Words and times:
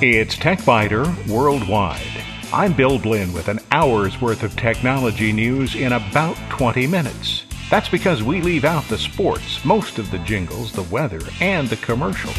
It's 0.00 0.36
TechByter 0.36 1.28
Worldwide. 1.28 2.00
I'm 2.52 2.72
Bill 2.72 2.98
Blinn 2.98 3.32
with 3.34 3.48
an 3.48 3.58
hour's 3.70 4.20
worth 4.20 4.42
of 4.42 4.56
technology 4.56 5.32
news 5.32 5.74
in 5.74 5.92
about 5.92 6.36
20 6.48 6.86
minutes. 6.86 7.44
That's 7.70 7.90
because 7.90 8.22
we 8.22 8.40
leave 8.40 8.64
out 8.64 8.84
the 8.84 8.96
sports, 8.96 9.62
most 9.64 9.98
of 9.98 10.10
the 10.10 10.18
jingles, 10.20 10.72
the 10.72 10.84
weather, 10.84 11.20
and 11.40 11.68
the 11.68 11.76
commercials. 11.76 12.34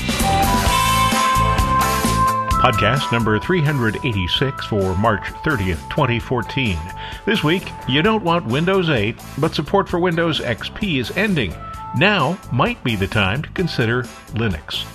Podcast 2.59 3.09
number 3.13 3.39
386 3.39 4.65
for 4.65 4.93
March 4.97 5.23
30th, 5.45 5.79
2014. 5.89 6.77
This 7.25 7.41
week, 7.41 7.71
you 7.87 8.01
don't 8.01 8.21
want 8.21 8.45
Windows 8.45 8.89
8, 8.89 9.15
but 9.37 9.55
support 9.55 9.87
for 9.87 9.97
Windows 9.97 10.41
XP 10.41 10.99
is 10.99 11.09
ending. 11.11 11.55
Now 11.95 12.37
might 12.51 12.83
be 12.83 12.97
the 12.97 13.07
time 13.07 13.43
to 13.43 13.49
consider 13.51 14.03
Linux. 14.33 14.85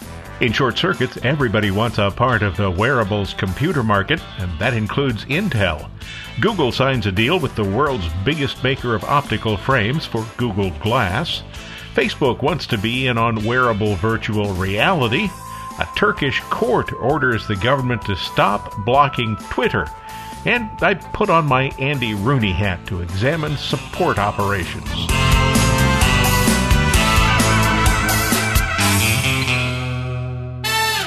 In 0.43 0.53
short 0.53 0.77
circuits, 0.77 1.17
everybody 1.23 1.71
wants 1.71 1.97
a 1.97 2.11
part 2.11 2.43
of 2.43 2.59
the 2.59 2.71
wearables 2.71 3.33
computer 3.33 3.83
market, 3.83 4.21
and 4.37 4.53
that 4.59 4.75
includes 4.75 5.25
Intel. 5.25 5.89
Google 6.43 6.71
signs 6.71 7.07
a 7.07 7.13
deal 7.13 7.41
with 7.41 7.55
the 7.57 7.65
world's 7.65 8.11
biggest 8.27 8.63
maker 8.63 8.95
of 8.95 9.05
optical 9.05 9.57
frames 9.57 10.05
for 10.05 10.27
Google 10.37 10.71
Glass. 10.83 11.43
Facebook 11.95 12.43
wants 12.43 12.67
to 12.67 12.77
be 12.77 13.07
in 13.07 13.17
on 13.17 13.43
wearable 13.43 13.95
virtual 13.95 14.53
reality. 14.53 15.31
A 15.81 15.89
Turkish 15.97 16.41
court 16.51 16.93
orders 16.93 17.49
the 17.49 17.57
government 17.57 18.03
to 18.03 18.15
stop 18.15 18.85
blocking 18.85 19.37
Twitter. 19.51 19.89
And 20.45 20.71
I 20.81 20.95
put 20.95 21.31
on 21.31 21.47
my 21.47 21.65
Andy 21.81 22.15
Rooney 22.15 22.53
hat 22.53 22.87
to 22.87 23.01
examine 23.01 23.57
support 23.57 24.19
operations. 24.19 24.89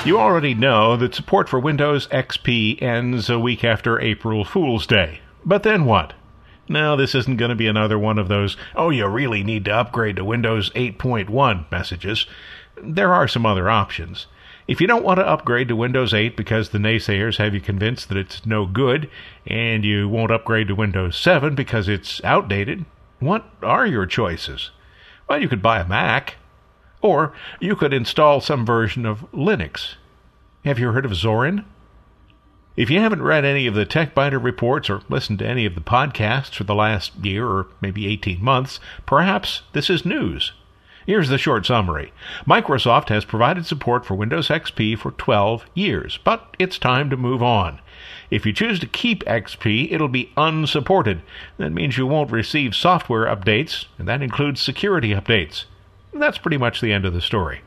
You 0.06 0.20
already 0.20 0.54
know 0.54 0.98
that 0.98 1.16
support 1.16 1.48
for 1.48 1.60
Windows 1.60 2.08
XP 2.08 2.82
ends 2.82 3.30
a 3.30 3.40
week 3.40 3.64
after 3.64 4.02
April 4.02 4.44
Fool's 4.44 4.86
Day. 4.86 5.22
But 5.46 5.64
then 5.64 5.86
what? 5.86 6.14
No, 6.68 6.98
this 6.98 7.16
isn't 7.16 7.38
going 7.38 7.50
to 7.50 7.56
be 7.56 7.68
another 7.68 7.98
one 7.98 8.18
of 8.18 8.28
those, 8.28 8.58
oh, 8.76 8.90
you 8.90 9.08
really 9.08 9.44
need 9.44 9.64
to 9.66 9.76
upgrade 9.76 10.18
to 10.18 10.26
Windows 10.26 10.72
8.1 10.72 11.72
messages. 11.72 12.26
There 12.82 13.14
are 13.14 13.28
some 13.28 13.46
other 13.46 13.70
options. 13.70 14.28
If 14.68 14.82
you 14.82 14.88
don't 14.88 15.06
want 15.06 15.20
to 15.20 15.28
upgrade 15.28 15.70
to 15.70 15.78
Windows 15.78 16.14
8 16.14 16.36
because 16.36 16.70
the 16.70 16.78
naysayers 16.78 17.38
have 17.38 17.54
you 17.54 17.62
convinced 17.62 18.10
that 18.10 18.18
it's 18.18 18.46
no 18.46 18.66
good, 18.66 19.10
and 19.46 19.86
you 19.86 20.10
won't 20.10 20.32
upgrade 20.32 20.68
to 20.68 20.76
Windows 20.76 21.18
7 21.18 21.56
because 21.56 21.88
it's 21.88 22.22
outdated, 22.26 22.84
what 23.20 23.46
are 23.64 23.88
your 23.88 24.06
choices? 24.06 24.72
Well, 25.30 25.42
you 25.42 25.48
could 25.48 25.62
buy 25.62 25.80
a 25.80 25.88
Mac. 25.88 26.36
Or 27.02 27.32
you 27.60 27.76
could 27.76 27.94
install 27.94 28.42
some 28.42 28.66
version 28.66 29.06
of 29.06 29.32
Linux. 29.32 29.96
Have 30.66 30.80
you 30.80 30.92
heard 30.92 31.06
of 31.06 31.12
Zorin? 31.12 31.64
If 32.76 32.90
you 32.90 33.00
haven't 33.00 33.22
read 33.22 33.46
any 33.46 33.68
of 33.68 33.74
the 33.74 33.86
TechByter 33.86 34.44
reports 34.44 34.90
or 34.90 35.02
listened 35.08 35.40
to 35.40 35.48
any 35.48 35.66
of 35.66 35.76
the 35.76 35.82
podcasts 35.82 36.56
for 36.56 36.64
the 36.64 36.76
last 36.76 37.16
year 37.24 37.48
or 37.48 37.68
maybe 37.82 38.08
18 38.08 38.44
months, 38.44 38.80
perhaps 39.06 39.62
this 39.74 39.90
is 39.90 40.06
news. 40.06 40.52
Here's 41.08 41.30
the 41.30 41.38
short 41.38 41.66
summary. 41.66 42.12
Microsoft 42.46 43.08
has 43.08 43.24
provided 43.24 43.66
support 43.66 44.06
for 44.06 44.14
Windows 44.14 44.50
XP 44.50 44.98
for 45.00 45.12
12 45.12 45.66
years, 45.74 46.20
but 46.26 46.54
it's 46.60 46.78
time 46.78 47.10
to 47.10 47.16
move 47.16 47.42
on. 47.42 47.80
If 48.30 48.46
you 48.46 48.52
choose 48.52 48.78
to 48.82 48.88
keep 48.88 49.24
XP, 49.24 49.90
it'll 49.90 50.10
be 50.10 50.34
unsupported. 50.36 51.22
That 51.60 51.70
means 51.70 51.98
you 51.98 52.06
won't 52.06 52.30
receive 52.30 52.76
software 52.76 53.26
updates, 53.26 53.86
and 53.98 54.06
that 54.10 54.22
includes 54.22 54.60
security 54.60 55.12
updates. 55.12 55.64
That's 56.14 56.40
pretty 56.40 56.58
much 56.58 56.82
the 56.82 56.92
end 56.92 57.06
of 57.06 57.14
the 57.14 57.22
story. 57.22 57.62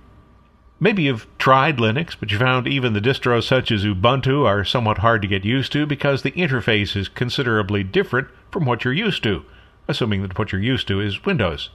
Maybe 0.79 1.05
you've 1.05 1.27
tried 1.39 1.79
Linux, 1.79 2.15
but 2.21 2.31
you 2.31 2.39
found 2.39 2.69
even 2.69 2.93
the 2.93 3.01
distros 3.01 3.45
such 3.45 3.73
as 3.73 3.87
Ubuntu 3.87 4.45
are 4.45 4.67
somewhat 4.67 4.99
hard 4.99 5.23
to 5.23 5.29
get 5.29 5.47
used 5.47 5.73
to 5.73 5.87
because 5.87 6.21
the 6.21 6.33
interface 6.33 6.95
is 6.95 7.09
considerably 7.09 7.85
different 7.85 8.29
from 8.53 8.67
what 8.67 8.85
you're 8.85 8.93
used 8.93 9.23
to, 9.23 9.47
assuming 9.89 10.21
that 10.21 10.39
what 10.39 10.53
you're 10.53 10.61
used 10.61 10.87
to 10.89 11.01
is 11.01 11.25
Windows. 11.25 11.71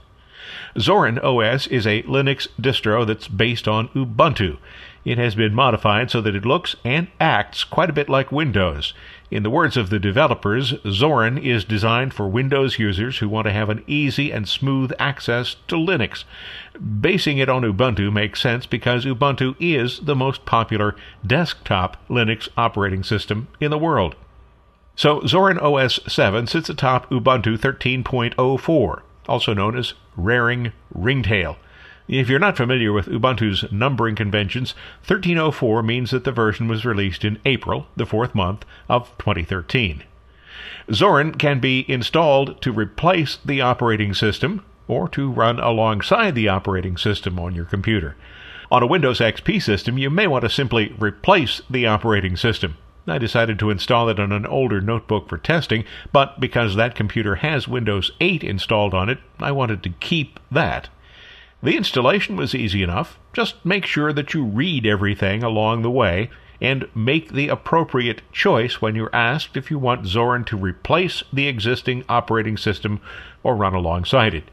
Zorin 0.76 1.22
OS 1.22 1.66
is 1.66 1.86
a 1.86 2.02
Linux 2.02 2.48
distro 2.60 3.06
that's 3.06 3.28
based 3.28 3.66
on 3.66 3.88
Ubuntu. 3.88 4.58
It 5.04 5.18
has 5.18 5.36
been 5.36 5.54
modified 5.54 6.10
so 6.10 6.20
that 6.20 6.34
it 6.34 6.44
looks 6.44 6.74
and 6.84 7.06
acts 7.20 7.62
quite 7.62 7.90
a 7.90 7.92
bit 7.92 8.08
like 8.08 8.32
Windows. 8.32 8.92
In 9.30 9.42
the 9.42 9.50
words 9.50 9.76
of 9.76 9.88
the 9.88 9.98
developers, 9.98 10.72
Zorin 10.84 11.40
is 11.40 11.64
designed 11.64 12.12
for 12.12 12.28
Windows 12.28 12.78
users 12.78 13.18
who 13.18 13.28
want 13.28 13.46
to 13.46 13.52
have 13.52 13.70
an 13.70 13.84
easy 13.86 14.32
and 14.32 14.48
smooth 14.48 14.92
access 14.98 15.56
to 15.68 15.76
Linux. 15.76 16.24
Basing 17.00 17.38
it 17.38 17.48
on 17.48 17.62
Ubuntu 17.62 18.12
makes 18.12 18.40
sense 18.40 18.66
because 18.66 19.04
Ubuntu 19.04 19.54
is 19.60 20.00
the 20.00 20.16
most 20.16 20.44
popular 20.44 20.96
desktop 21.26 21.96
Linux 22.08 22.48
operating 22.56 23.02
system 23.02 23.48
in 23.60 23.70
the 23.70 23.78
world. 23.78 24.16
So 24.96 25.20
Zorin 25.20 25.62
OS 25.62 26.00
7 26.08 26.46
sits 26.46 26.68
atop 26.68 27.08
Ubuntu 27.10 27.58
13.04, 27.58 29.00
also 29.28 29.54
known 29.54 29.76
as 29.76 29.94
Raring 30.16 30.72
Ringtail. 30.94 31.56
If 32.08 32.28
you're 32.28 32.38
not 32.38 32.56
familiar 32.56 32.92
with 32.92 33.06
Ubuntu's 33.06 33.70
numbering 33.72 34.14
conventions, 34.14 34.74
1304 35.06 35.82
means 35.82 36.12
that 36.12 36.24
the 36.24 36.30
version 36.30 36.68
was 36.68 36.84
released 36.84 37.24
in 37.24 37.40
April, 37.44 37.88
the 37.96 38.06
fourth 38.06 38.34
month 38.34 38.64
of 38.88 39.10
2013. 39.18 40.04
Zorin 40.88 41.36
can 41.36 41.58
be 41.58 41.84
installed 41.90 42.62
to 42.62 42.72
replace 42.72 43.38
the 43.44 43.60
operating 43.60 44.14
system 44.14 44.64
or 44.86 45.08
to 45.08 45.30
run 45.30 45.58
alongside 45.58 46.34
the 46.34 46.48
operating 46.48 46.96
system 46.96 47.40
on 47.40 47.54
your 47.56 47.64
computer. 47.64 48.16
On 48.70 48.82
a 48.82 48.86
Windows 48.86 49.18
XP 49.18 49.60
system, 49.62 49.98
you 49.98 50.10
may 50.10 50.26
want 50.26 50.42
to 50.42 50.50
simply 50.50 50.94
replace 50.98 51.60
the 51.68 51.86
operating 51.86 52.36
system. 52.36 52.76
I 53.08 53.18
decided 53.18 53.58
to 53.60 53.70
install 53.70 54.08
it 54.08 54.18
on 54.18 54.32
an 54.32 54.46
older 54.46 54.80
notebook 54.80 55.28
for 55.28 55.38
testing, 55.38 55.84
but 56.12 56.40
because 56.40 56.74
that 56.74 56.94
computer 56.94 57.36
has 57.36 57.68
Windows 57.68 58.10
8 58.20 58.42
installed 58.42 58.94
on 58.94 59.08
it, 59.08 59.18
I 59.38 59.52
wanted 59.52 59.82
to 59.84 59.90
keep 59.90 60.40
that. 60.50 60.88
The 61.62 61.76
installation 61.76 62.36
was 62.36 62.54
easy 62.54 62.82
enough. 62.82 63.18
Just 63.32 63.64
make 63.64 63.86
sure 63.86 64.12
that 64.12 64.34
you 64.34 64.44
read 64.44 64.86
everything 64.86 65.42
along 65.42 65.82
the 65.82 65.90
way 65.90 66.30
and 66.60 66.88
make 66.94 67.32
the 67.32 67.48
appropriate 67.48 68.22
choice 68.32 68.80
when 68.80 68.94
you're 68.94 69.14
asked 69.14 69.56
if 69.56 69.70
you 69.70 69.78
want 69.78 70.06
Zorin 70.06 70.46
to 70.46 70.56
replace 70.56 71.22
the 71.32 71.48
existing 71.48 72.04
operating 72.08 72.56
system 72.56 73.00
or 73.42 73.56
run 73.56 73.74
alongside 73.74 74.34
it. 74.34 74.50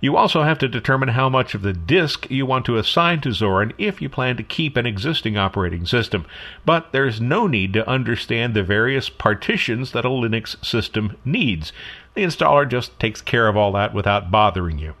You 0.00 0.16
also 0.16 0.42
have 0.42 0.58
to 0.58 0.68
determine 0.68 1.10
how 1.10 1.28
much 1.28 1.54
of 1.54 1.62
the 1.62 1.72
disk 1.72 2.30
you 2.30 2.44
want 2.44 2.66
to 2.66 2.76
assign 2.76 3.20
to 3.22 3.30
Zorin 3.30 3.72
if 3.78 4.02
you 4.02 4.08
plan 4.08 4.36
to 4.36 4.42
keep 4.42 4.76
an 4.76 4.86
existing 4.86 5.36
operating 5.36 5.86
system. 5.86 6.26
But 6.64 6.92
there's 6.92 7.20
no 7.20 7.46
need 7.46 7.72
to 7.72 7.88
understand 7.88 8.54
the 8.54 8.62
various 8.62 9.08
partitions 9.08 9.92
that 9.92 10.04
a 10.04 10.08
Linux 10.08 10.62
system 10.64 11.16
needs. 11.24 11.72
The 12.14 12.24
installer 12.24 12.68
just 12.68 12.98
takes 13.00 13.20
care 13.20 13.48
of 13.48 13.56
all 13.56 13.72
that 13.72 13.94
without 13.94 14.30
bothering 14.30 14.78
you. 14.78 14.94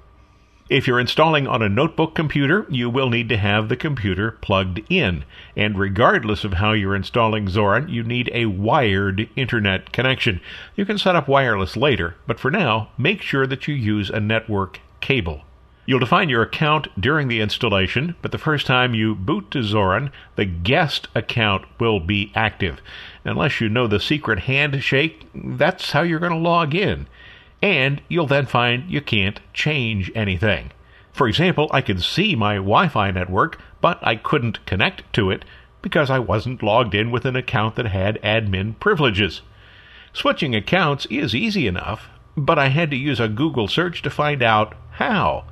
If 0.68 0.88
you're 0.88 0.98
installing 0.98 1.46
on 1.46 1.62
a 1.62 1.68
notebook 1.68 2.16
computer, 2.16 2.66
you 2.68 2.90
will 2.90 3.08
need 3.08 3.28
to 3.28 3.36
have 3.36 3.68
the 3.68 3.76
computer 3.76 4.32
plugged 4.32 4.80
in. 4.90 5.24
And 5.54 5.78
regardless 5.78 6.42
of 6.42 6.54
how 6.54 6.72
you're 6.72 6.96
installing 6.96 7.46
Zorin, 7.46 7.88
you 7.88 8.02
need 8.02 8.28
a 8.32 8.46
wired 8.46 9.28
internet 9.36 9.92
connection. 9.92 10.40
You 10.74 10.84
can 10.84 10.98
set 10.98 11.14
up 11.14 11.28
wireless 11.28 11.76
later, 11.76 12.16
but 12.26 12.40
for 12.40 12.50
now, 12.50 12.88
make 12.98 13.22
sure 13.22 13.46
that 13.46 13.68
you 13.68 13.76
use 13.76 14.10
a 14.10 14.18
network 14.18 14.80
cable. 15.00 15.42
You'll 15.86 16.00
define 16.00 16.28
your 16.28 16.42
account 16.42 16.88
during 17.00 17.28
the 17.28 17.40
installation, 17.40 18.16
but 18.20 18.32
the 18.32 18.38
first 18.38 18.66
time 18.66 18.94
you 18.94 19.14
boot 19.14 19.50
to 19.52 19.58
Zorin, 19.58 20.10
the 20.34 20.44
guest 20.44 21.06
account 21.14 21.64
will 21.78 22.00
be 22.00 22.32
active. 22.34 22.80
Unless 23.24 23.60
you 23.60 23.68
know 23.68 23.86
the 23.86 24.00
secret 24.00 24.40
handshake, 24.40 25.26
that's 25.34 25.92
how 25.92 26.02
you're 26.02 26.18
going 26.18 26.32
to 26.32 26.38
log 26.38 26.74
in 26.74 27.06
and 27.62 28.00
you'll 28.08 28.26
then 28.26 28.46
find 28.46 28.90
you 28.90 29.00
can't 29.00 29.40
change 29.52 30.12
anything. 30.14 30.70
For 31.12 31.26
example, 31.26 31.68
I 31.72 31.80
could 31.80 32.02
see 32.02 32.36
my 32.36 32.56
Wi 32.56 32.88
Fi 32.88 33.10
network, 33.10 33.58
but 33.80 33.98
I 34.02 34.16
couldn't 34.16 34.64
connect 34.66 35.10
to 35.14 35.30
it 35.30 35.44
because 35.80 36.10
I 36.10 36.18
wasn't 36.18 36.62
logged 36.62 36.94
in 36.94 37.10
with 37.10 37.24
an 37.24 37.36
account 37.36 37.76
that 37.76 37.86
had 37.86 38.20
admin 38.22 38.78
privileges. 38.78 39.42
Switching 40.12 40.54
accounts 40.54 41.06
is 41.06 41.34
easy 41.34 41.66
enough, 41.66 42.08
but 42.36 42.58
I 42.58 42.68
had 42.68 42.90
to 42.90 42.96
use 42.96 43.20
a 43.20 43.28
Google 43.28 43.68
search 43.68 44.02
to 44.02 44.10
find 44.10 44.42
out 44.42 44.74
how. 44.92 45.44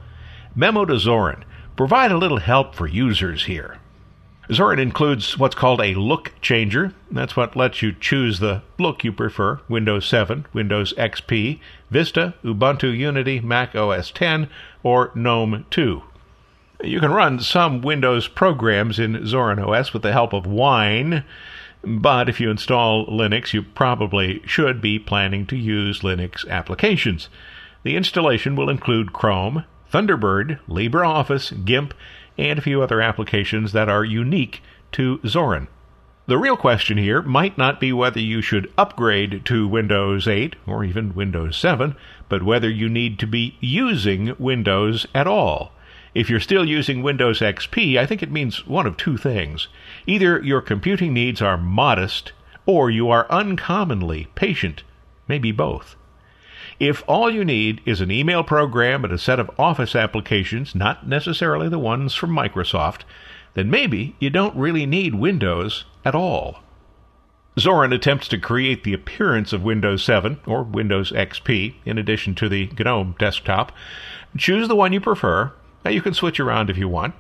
Memo 0.54 0.84
to 0.84 0.94
Zorin. 0.94 1.42
Provide 1.76 2.12
a 2.12 2.19
little 2.19 2.38
help 2.38 2.75
for 2.75 2.86
users 2.86 3.46
here. 3.46 3.78
Zorin 4.50 4.78
includes 4.78 5.38
what's 5.38 5.54
called 5.54 5.81
a 5.81 5.94
look 5.94 6.32
changer. 6.42 6.92
That's 7.10 7.34
what 7.34 7.56
lets 7.56 7.81
you 7.81 7.92
choose 7.92 8.38
the 8.38 8.62
look 8.78 9.02
you 9.02 9.10
prefer 9.10 9.60
Windows 9.69 10.06
7, 10.06 10.46
Windows 10.52 10.92
XP, 10.94 11.60
Vista, 11.90 12.34
Ubuntu 12.44 12.96
Unity, 12.96 13.40
Mac 13.40 13.75
OS 13.75 14.10
10, 14.10 14.48
or 14.82 15.10
GNOME 15.14 15.64
2. 15.70 16.02
You 16.82 17.00
can 17.00 17.12
run 17.12 17.40
some 17.40 17.81
Windows 17.81 18.28
programs 18.28 18.98
in 18.98 19.14
Zorin 19.25 19.66
OS 19.66 19.94
with 19.94 20.02
the 20.02 20.12
help 20.12 20.34
of 20.34 20.46
Wine, 20.46 21.25
but 21.86 22.28
if 22.28 22.40
you 22.40 22.50
install 22.50 23.06
Linux, 23.06 23.52
you 23.52 23.62
probably 23.62 24.42
should 24.46 24.81
be 24.81 24.98
planning 24.98 25.46
to 25.46 25.56
use 25.56 26.00
Linux 26.00 26.48
applications. 26.48 27.28
The 27.82 27.96
installation 27.96 28.56
will 28.56 28.70
include 28.70 29.12
Chrome, 29.12 29.64
Thunderbird, 29.92 30.58
LibreOffice, 30.69 31.64
GIMP, 31.64 31.94
and 32.38 32.58
a 32.58 32.62
few 32.62 32.82
other 32.82 33.00
applications 33.00 33.72
that 33.72 33.88
are 33.88 34.04
unique 34.04 34.62
to 34.92 35.19
Zorin. 35.19 35.69
The 36.26 36.38
real 36.38 36.56
question 36.56 36.96
here 36.96 37.20
might 37.20 37.58
not 37.58 37.78
be 37.78 37.92
whether 37.92 38.19
you 38.19 38.40
should 38.40 38.72
upgrade 38.78 39.44
to 39.44 39.69
Windows 39.69 40.26
8 40.26 40.56
or 40.66 40.82
even 40.82 41.14
Windows 41.14 41.54
7, 41.58 41.94
but 42.31 42.42
whether 42.42 42.70
you 42.70 42.88
need 42.88 43.19
to 43.19 43.26
be 43.26 43.58
using 43.60 44.34
Windows 44.38 45.06
at 45.14 45.26
all. 45.26 45.73
If 46.14 46.31
you're 46.31 46.40
still 46.40 46.64
using 46.64 47.02
Windows 47.02 47.40
XP, 47.40 47.99
I 47.99 48.06
think 48.06 48.22
it 48.22 48.31
means 48.31 48.66
one 48.66 48.87
of 48.87 48.96
two 48.96 49.16
things. 49.16 49.66
Either 50.06 50.40
your 50.43 50.61
computing 50.61 51.12
needs 51.12 51.43
are 51.43 51.58
modest, 51.58 52.32
or 52.66 52.88
you 52.90 53.11
are 53.11 53.31
uncommonly 53.31 54.28
patient, 54.37 54.84
maybe 55.26 55.50
both. 55.50 55.96
If 56.78 57.02
all 57.06 57.31
you 57.31 57.44
need 57.44 57.81
is 57.84 58.00
an 58.00 58.11
email 58.11 58.43
program 58.44 59.05
and 59.05 59.12
a 59.12 59.19
set 59.19 59.40
of 59.40 59.50
Office 59.58 59.94
applications, 59.94 60.75
not 60.75 61.06
necessarily 61.06 61.69
the 61.69 61.78
ones 61.78 62.14
from 62.14 62.31
Microsoft, 62.31 63.02
then 63.55 63.70
maybe 63.70 64.17
you 64.19 64.31
don't 64.31 64.56
really 64.56 64.87
need 64.87 65.14
Windows 65.14 65.84
at 66.05 66.14
all. 66.14 66.60
Zorin 67.56 67.94
attempts 67.94 68.26
to 68.28 68.38
create 68.38 68.82
the 68.82 68.94
appearance 68.94 69.52
of 69.52 69.62
Windows 69.62 70.02
7 70.02 70.40
or 70.46 70.64
Windows 70.64 71.12
XP 71.12 71.75
in 71.84 71.99
addition 71.99 72.34
to 72.37 72.49
the 72.49 72.69
GNOME 72.78 73.14
desktop. 73.19 73.70
Choose 74.37 74.67
the 74.67 74.75
one 74.75 74.93
you 74.93 75.00
prefer. 75.00 75.52
Now 75.84 75.90
you 75.90 76.02
can 76.02 76.14
switch 76.14 76.40
around 76.40 76.70
if 76.70 76.78
you 76.78 76.88
want. 76.88 77.14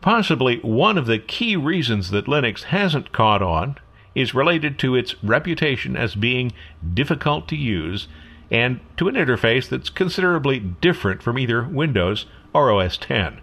Possibly 0.00 0.58
one 0.58 0.98
of 0.98 1.06
the 1.06 1.18
key 1.18 1.56
reasons 1.56 2.10
that 2.10 2.26
Linux 2.26 2.64
hasn't 2.64 3.12
caught 3.12 3.42
on 3.42 3.76
is 4.14 4.34
related 4.34 4.78
to 4.78 4.96
its 4.96 5.22
reputation 5.22 5.96
as 5.96 6.14
being 6.14 6.52
difficult 6.94 7.46
to 7.48 7.56
use 7.56 8.08
and 8.50 8.80
to 8.96 9.08
an 9.08 9.14
interface 9.14 9.68
that's 9.68 9.90
considerably 9.90 10.58
different 10.58 11.22
from 11.22 11.38
either 11.38 11.62
Windows 11.62 12.26
or 12.52 12.72
OS 12.72 12.98
X. 13.08 13.36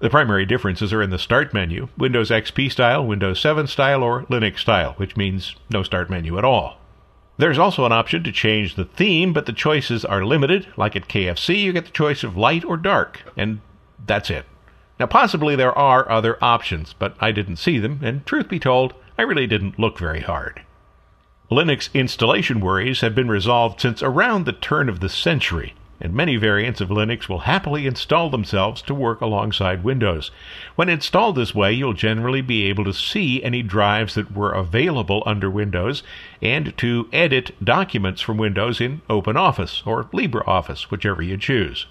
The 0.00 0.10
primary 0.10 0.44
differences 0.44 0.92
are 0.92 1.00
in 1.00 1.10
the 1.10 1.18
Start 1.18 1.54
menu, 1.54 1.88
Windows 1.96 2.30
XP 2.30 2.72
style, 2.72 3.06
Windows 3.06 3.40
7 3.40 3.68
style, 3.68 4.02
or 4.02 4.24
Linux 4.24 4.58
style, 4.58 4.94
which 4.94 5.16
means 5.16 5.54
no 5.70 5.84
Start 5.84 6.10
menu 6.10 6.38
at 6.38 6.44
all. 6.44 6.78
There's 7.38 7.58
also 7.58 7.86
an 7.86 7.92
option 7.92 8.24
to 8.24 8.32
change 8.32 8.74
the 8.74 8.84
theme, 8.84 9.32
but 9.32 9.46
the 9.46 9.52
choices 9.52 10.04
are 10.04 10.24
limited. 10.24 10.66
Like 10.76 10.96
at 10.96 11.08
KFC, 11.08 11.62
you 11.62 11.72
get 11.72 11.84
the 11.84 11.92
choice 11.92 12.24
of 12.24 12.36
light 12.36 12.64
or 12.64 12.76
dark, 12.76 13.22
and 13.36 13.60
that's 14.06 14.30
it. 14.30 14.44
Now, 15.00 15.06
possibly 15.06 15.56
there 15.56 15.76
are 15.76 16.10
other 16.10 16.38
options, 16.42 16.94
but 16.98 17.16
I 17.20 17.32
didn't 17.32 17.56
see 17.56 17.78
them, 17.78 18.00
and 18.02 18.24
truth 18.24 18.48
be 18.48 18.58
told, 18.58 18.94
I 19.18 19.22
really 19.22 19.46
didn't 19.46 19.78
look 19.78 19.98
very 19.98 20.20
hard. 20.20 20.62
Linux 21.50 21.92
installation 21.92 22.60
worries 22.60 23.00
have 23.00 23.14
been 23.14 23.28
resolved 23.28 23.80
since 23.80 24.02
around 24.02 24.46
the 24.46 24.52
turn 24.52 24.88
of 24.88 25.00
the 25.00 25.08
century, 25.08 25.74
and 26.00 26.14
many 26.14 26.36
variants 26.36 26.80
of 26.80 26.88
Linux 26.88 27.28
will 27.28 27.40
happily 27.40 27.86
install 27.86 28.30
themselves 28.30 28.80
to 28.82 28.94
work 28.94 29.20
alongside 29.20 29.84
Windows. 29.84 30.30
When 30.76 30.88
installed 30.88 31.36
this 31.36 31.54
way, 31.54 31.72
you'll 31.72 31.92
generally 31.92 32.40
be 32.40 32.64
able 32.64 32.84
to 32.84 32.92
see 32.92 33.42
any 33.42 33.62
drives 33.62 34.14
that 34.14 34.34
were 34.34 34.52
available 34.52 35.22
under 35.26 35.50
Windows 35.50 36.02
and 36.40 36.76
to 36.78 37.08
edit 37.12 37.54
documents 37.62 38.20
from 38.20 38.38
Windows 38.38 38.80
in 38.80 39.02
OpenOffice 39.10 39.86
or 39.86 40.04
LibreOffice, 40.04 40.84
whichever 40.84 41.22
you 41.22 41.36
choose. 41.36 41.86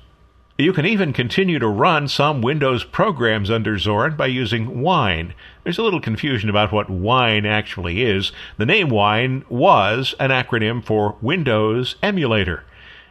You 0.61 0.73
can 0.73 0.85
even 0.85 1.11
continue 1.11 1.57
to 1.57 1.67
run 1.67 2.07
some 2.07 2.39
Windows 2.39 2.83
programs 2.83 3.49
under 3.49 3.77
Zorin 3.77 4.15
by 4.15 4.27
using 4.27 4.81
Wine. 4.81 5.33
There's 5.63 5.79
a 5.79 5.81
little 5.81 5.99
confusion 5.99 6.51
about 6.51 6.71
what 6.71 6.87
Wine 6.87 7.47
actually 7.47 8.03
is. 8.03 8.31
The 8.57 8.67
name 8.67 8.89
Wine 8.89 9.43
was 9.49 10.13
an 10.19 10.29
acronym 10.29 10.85
for 10.85 11.17
Windows 11.19 11.95
Emulator. 12.03 12.63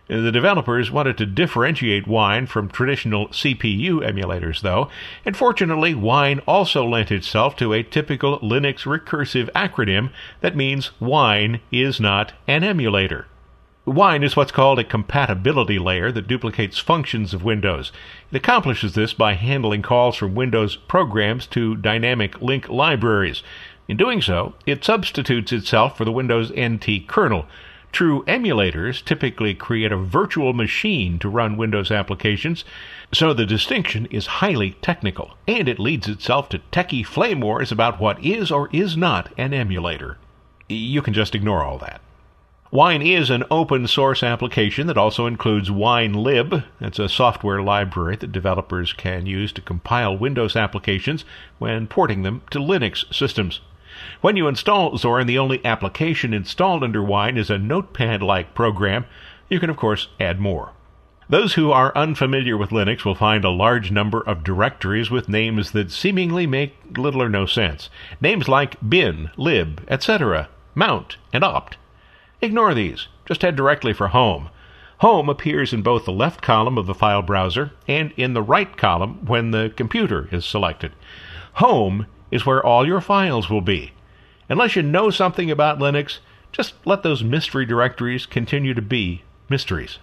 The 0.07 0.31
developers 0.31 0.93
wanted 0.93 1.19
to 1.19 1.27
differentiate 1.27 2.07
Wine 2.07 2.47
from 2.47 2.69
traditional 2.69 3.27
CPU 3.31 3.95
emulators, 3.95 4.61
though, 4.61 4.89
and 5.25 5.37
fortunately, 5.37 5.93
Wine 5.93 6.39
also 6.47 6.87
lent 6.87 7.11
itself 7.11 7.57
to 7.57 7.73
a 7.73 7.83
typical 7.83 8.39
Linux 8.39 8.87
recursive 8.87 9.51
acronym 9.55 10.13
that 10.41 10.55
means 10.55 10.93
Wine 11.01 11.61
is 11.73 11.99
not 11.99 12.33
an 12.47 12.63
emulator. 12.63 13.27
Wine 13.91 14.23
is 14.23 14.37
what's 14.37 14.53
called 14.53 14.79
a 14.79 14.85
compatibility 14.85 15.77
layer 15.77 16.13
that 16.13 16.29
duplicates 16.29 16.79
functions 16.79 17.35
of 17.35 17.43
Windows. 17.43 17.91
It 18.31 18.37
accomplishes 18.37 18.95
this 18.95 19.13
by 19.13 19.35
handling 19.35 19.83
calls 19.83 20.15
from 20.15 20.37
Windows 20.37 20.77
programs 20.77 21.45
to 21.49 21.75
dynamic 21.75 22.41
link 22.41 22.69
libraries. 22.69 23.43
In 23.89 23.97
doing 23.97 24.23
so, 24.23 24.55
it 24.65 24.85
substitutes 24.85 25.51
itself 25.51 25.99
for 25.99 26.05
the 26.05 26.13
Windows 26.13 26.53
NT 26.53 27.09
kernel. 27.09 27.47
True 27.91 28.23
emulators 28.27 29.05
typically 29.05 29.55
create 29.55 29.91
a 29.91 29.97
virtual 29.97 30.53
machine 30.53 31.19
to 31.19 31.29
run 31.29 31.57
Windows 31.57 31.91
applications, 31.91 32.65
so 33.13 33.35
the 33.35 33.45
distinction 33.45 34.07
is 34.07 34.39
highly 34.39 34.77
technical, 34.83 35.35
and 35.49 35.69
it 35.69 35.81
leads 35.81 36.07
itself 36.07 36.49
to 36.51 36.61
techie 36.71 37.05
flame 37.05 37.41
wars 37.41 37.73
about 37.73 37.99
what 37.99 38.25
is 38.25 38.53
or 38.53 38.69
is 38.73 38.97
not 38.97 39.33
an 39.37 39.53
emulator. 39.53 40.17
You 40.69 41.03
can 41.03 41.13
just 41.13 41.35
ignore 41.35 41.65
all 41.65 41.79
that. 41.79 42.01
Wine 42.73 43.03
is 43.03 43.31
an 43.31 43.43
open 43.51 43.89
source 43.89 44.23
application 44.23 44.87
that 44.87 44.97
also 44.97 45.27
includes 45.27 45.71
WineLib. 45.71 46.63
It's 46.81 47.01
a 47.01 47.09
software 47.09 47.61
library 47.61 48.15
that 48.15 48.31
developers 48.31 48.93
can 48.93 49.27
use 49.27 49.51
to 49.55 49.61
compile 49.61 50.17
Windows 50.17 50.55
applications 50.55 51.25
when 51.59 51.89
porting 51.89 52.23
them 52.23 52.43
to 52.53 52.61
Linux 52.61 53.13
systems. 53.13 53.59
When 54.21 54.37
you 54.37 54.47
install 54.47 54.93
Zorin, 54.93 55.27
the 55.27 55.37
only 55.37 55.65
application 55.65 56.33
installed 56.33 56.85
under 56.85 57.03
Wine 57.03 57.37
is 57.37 57.51
a 57.51 57.59
notepad 57.59 58.23
like 58.23 58.55
program. 58.55 59.05
You 59.49 59.59
can, 59.59 59.69
of 59.69 59.77
course, 59.77 60.07
add 60.21 60.39
more. 60.39 60.71
Those 61.29 61.55
who 61.55 61.73
are 61.73 61.93
unfamiliar 61.97 62.57
with 62.57 62.71
Linux 62.71 63.05
will 63.05 63.17
find 63.17 63.45
a 63.45 63.51
large 63.51 63.91
number 63.91 64.21
of 64.21 64.45
directories 64.45 65.11
with 65.11 65.29
names 65.29 65.73
that 65.73 65.91
seemingly 65.91 66.47
make 66.47 66.77
little 66.97 67.21
or 67.21 67.29
no 67.29 67.47
sense. 67.47 67.91
Names 68.21 68.47
like 68.47 68.77
bin, 68.89 69.31
lib, 69.37 69.85
etc., 69.89 70.49
mount, 70.77 71.17
and 71.33 71.43
opt. 71.43 71.77
Ignore 72.43 72.75
these. 72.75 73.09
Just 73.27 73.43
head 73.43 73.55
directly 73.55 73.93
for 73.93 74.09
Home. 74.09 74.49
Home 74.99 75.29
appears 75.29 75.73
in 75.73 75.83
both 75.83 76.05
the 76.05 76.13
left 76.13 76.43
column 76.43 76.79
of 76.79 76.87
the 76.87 76.95
file 76.95 77.23
browser 77.23 77.73
and 77.87 78.13
in 78.17 78.35
the 78.35 78.43
right 78.43 78.77
column 78.77 79.25
when 79.27 79.51
the 79.51 79.73
computer 79.77 80.29
is 80.33 80.45
selected. 80.45 80.93
Home 81.55 82.07
is 82.31 82.47
where 82.47 82.65
all 82.65 82.87
your 82.87 83.01
files 83.01 83.51
will 83.51 83.61
be. 83.61 83.93
Unless 84.49 84.77
you 84.77 84.83
know 84.83 85.11
something 85.11 85.51
about 85.51 85.79
Linux, 85.79 86.19
just 86.53 86.75
let 86.85 87.03
those 87.03 87.23
mystery 87.23 87.65
directories 87.67 88.27
continue 88.27 88.75
to 88.75 88.83
be 88.83 89.23
mysteries. 89.49 89.99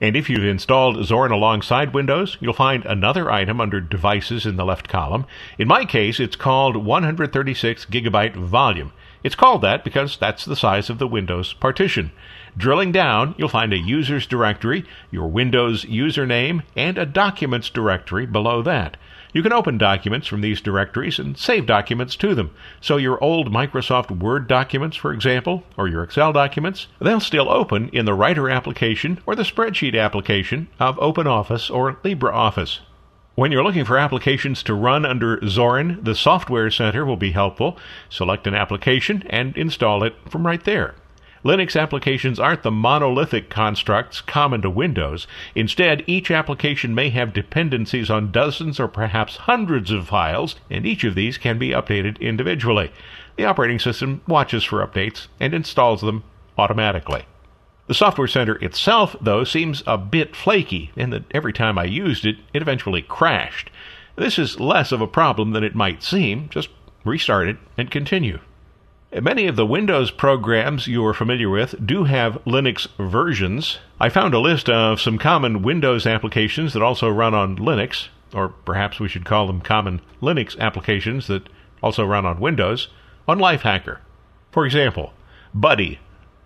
And 0.00 0.16
if 0.16 0.28
you've 0.28 0.44
installed 0.44 0.96
Zorin 0.96 1.30
alongside 1.30 1.94
Windows, 1.94 2.36
you'll 2.40 2.52
find 2.52 2.84
another 2.84 3.30
item 3.30 3.60
under 3.60 3.80
Devices 3.80 4.44
in 4.44 4.56
the 4.56 4.64
left 4.64 4.88
column. 4.88 5.24
In 5.58 5.68
my 5.68 5.84
case, 5.84 6.18
it's 6.18 6.36
called 6.36 6.76
136 6.76 7.86
gigabyte 7.86 8.34
volume. 8.34 8.92
It's 9.24 9.34
called 9.34 9.62
that 9.62 9.84
because 9.84 10.18
that's 10.18 10.44
the 10.44 10.54
size 10.54 10.90
of 10.90 10.98
the 10.98 11.06
Windows 11.06 11.54
partition. 11.54 12.12
Drilling 12.58 12.92
down, 12.92 13.34
you'll 13.38 13.48
find 13.48 13.72
a 13.72 13.78
users 13.78 14.26
directory, 14.26 14.84
your 15.10 15.28
Windows 15.28 15.86
username, 15.86 16.62
and 16.76 16.98
a 16.98 17.06
documents 17.06 17.70
directory 17.70 18.26
below 18.26 18.60
that. 18.62 18.98
You 19.32 19.42
can 19.42 19.52
open 19.52 19.78
documents 19.78 20.28
from 20.28 20.42
these 20.42 20.60
directories 20.60 21.18
and 21.18 21.38
save 21.38 21.64
documents 21.64 22.16
to 22.16 22.34
them. 22.34 22.50
So 22.82 22.98
your 22.98 23.22
old 23.24 23.50
Microsoft 23.50 24.10
Word 24.10 24.46
documents, 24.46 24.96
for 24.96 25.12
example, 25.12 25.64
or 25.78 25.88
your 25.88 26.04
Excel 26.04 26.34
documents, 26.34 26.86
they'll 27.00 27.18
still 27.18 27.48
open 27.48 27.88
in 27.94 28.04
the 28.04 28.14
Writer 28.14 28.50
application 28.50 29.20
or 29.24 29.34
the 29.34 29.42
Spreadsheet 29.42 29.98
application 29.98 30.68
of 30.78 30.98
OpenOffice 30.98 31.74
or 31.74 31.94
LibreOffice. 32.04 32.80
When 33.36 33.50
you're 33.50 33.64
looking 33.64 33.84
for 33.84 33.98
applications 33.98 34.62
to 34.62 34.74
run 34.74 35.04
under 35.04 35.38
Zorin, 35.38 36.04
the 36.04 36.14
Software 36.14 36.70
Center 36.70 37.04
will 37.04 37.16
be 37.16 37.32
helpful. 37.32 37.76
Select 38.08 38.46
an 38.46 38.54
application 38.54 39.24
and 39.28 39.56
install 39.56 40.04
it 40.04 40.14
from 40.28 40.46
right 40.46 40.62
there. 40.62 40.94
Linux 41.44 41.78
applications 41.78 42.38
aren't 42.38 42.62
the 42.62 42.70
monolithic 42.70 43.50
constructs 43.50 44.20
common 44.20 44.62
to 44.62 44.70
Windows. 44.70 45.26
Instead, 45.56 46.04
each 46.06 46.30
application 46.30 46.94
may 46.94 47.10
have 47.10 47.32
dependencies 47.32 48.08
on 48.08 48.30
dozens 48.30 48.78
or 48.78 48.86
perhaps 48.86 49.38
hundreds 49.38 49.90
of 49.90 50.06
files, 50.06 50.54
and 50.70 50.86
each 50.86 51.02
of 51.02 51.16
these 51.16 51.36
can 51.36 51.58
be 51.58 51.70
updated 51.70 52.20
individually. 52.20 52.92
The 53.34 53.46
operating 53.46 53.80
system 53.80 54.22
watches 54.28 54.62
for 54.62 54.86
updates 54.86 55.26
and 55.40 55.52
installs 55.52 56.02
them 56.02 56.22
automatically. 56.56 57.26
The 57.86 57.94
Software 57.94 58.28
Center 58.28 58.56
itself, 58.56 59.14
though, 59.20 59.44
seems 59.44 59.82
a 59.86 59.98
bit 59.98 60.34
flaky, 60.34 60.90
in 60.96 61.10
that 61.10 61.24
every 61.32 61.52
time 61.52 61.78
I 61.78 61.84
used 61.84 62.24
it, 62.24 62.36
it 62.54 62.62
eventually 62.62 63.02
crashed. 63.02 63.70
This 64.16 64.38
is 64.38 64.58
less 64.58 64.90
of 64.90 65.02
a 65.02 65.06
problem 65.06 65.50
than 65.50 65.64
it 65.64 65.74
might 65.74 66.02
seem. 66.02 66.48
Just 66.48 66.70
restart 67.04 67.46
it 67.48 67.58
and 67.76 67.90
continue. 67.90 68.38
Many 69.12 69.46
of 69.46 69.56
the 69.56 69.66
Windows 69.66 70.10
programs 70.10 70.86
you 70.86 71.04
are 71.04 71.14
familiar 71.14 71.50
with 71.50 71.86
do 71.86 72.04
have 72.04 72.42
Linux 72.46 72.88
versions. 72.98 73.78
I 74.00 74.08
found 74.08 74.34
a 74.34 74.40
list 74.40 74.70
of 74.70 75.00
some 75.00 75.18
common 75.18 75.62
Windows 75.62 76.06
applications 76.06 76.72
that 76.72 76.82
also 76.82 77.08
run 77.08 77.34
on 77.34 77.56
Linux, 77.58 78.08
or 78.32 78.48
perhaps 78.48 78.98
we 78.98 79.08
should 79.08 79.24
call 79.24 79.46
them 79.46 79.60
common 79.60 80.00
Linux 80.22 80.58
applications 80.58 81.26
that 81.26 81.48
also 81.82 82.04
run 82.04 82.24
on 82.24 82.40
Windows, 82.40 82.88
on 83.28 83.38
Lifehacker. 83.38 83.98
For 84.50 84.64
example, 84.64 85.12
Buddi 85.54 85.98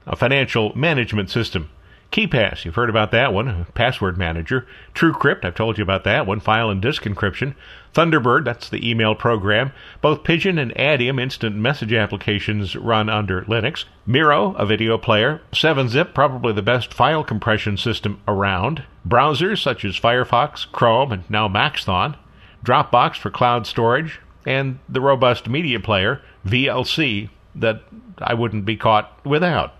a 0.08 0.16
financial 0.16 0.76
management 0.76 1.30
system. 1.30 1.70
KeePass, 2.10 2.64
you've 2.64 2.74
heard 2.74 2.88
about 2.88 3.10
that 3.10 3.34
one. 3.34 3.66
Password 3.74 4.16
Manager. 4.16 4.66
TrueCrypt, 4.94 5.44
I've 5.44 5.54
told 5.54 5.76
you 5.76 5.82
about 5.82 6.04
that 6.04 6.26
one. 6.26 6.40
File 6.40 6.70
and 6.70 6.80
disk 6.80 7.02
encryption. 7.02 7.54
Thunderbird, 7.94 8.46
that's 8.46 8.70
the 8.70 8.88
email 8.88 9.14
program. 9.14 9.72
Both 10.00 10.24
Pidgin 10.24 10.58
and 10.58 10.74
Adium 10.74 11.20
instant 11.20 11.56
message 11.56 11.92
applications 11.92 12.74
run 12.74 13.10
under 13.10 13.42
Linux. 13.42 13.84
Miro, 14.06 14.54
a 14.54 14.64
video 14.64 14.96
player. 14.96 15.42
7-Zip, 15.52 16.14
probably 16.14 16.54
the 16.54 16.62
best 16.62 16.94
file 16.94 17.22
compression 17.22 17.76
system 17.76 18.22
around. 18.26 18.84
Browsers 19.06 19.62
such 19.62 19.84
as 19.84 20.00
Firefox, 20.00 20.70
Chrome, 20.72 21.12
and 21.12 21.30
now 21.30 21.46
Maxthon. 21.46 22.16
Dropbox 22.64 23.16
for 23.16 23.30
cloud 23.30 23.66
storage. 23.66 24.20
And 24.46 24.78
the 24.88 25.02
robust 25.02 25.46
media 25.46 25.78
player, 25.78 26.22
VLC, 26.46 27.28
that 27.54 27.82
I 28.16 28.32
wouldn't 28.32 28.64
be 28.64 28.76
caught 28.76 29.12
without. 29.26 29.74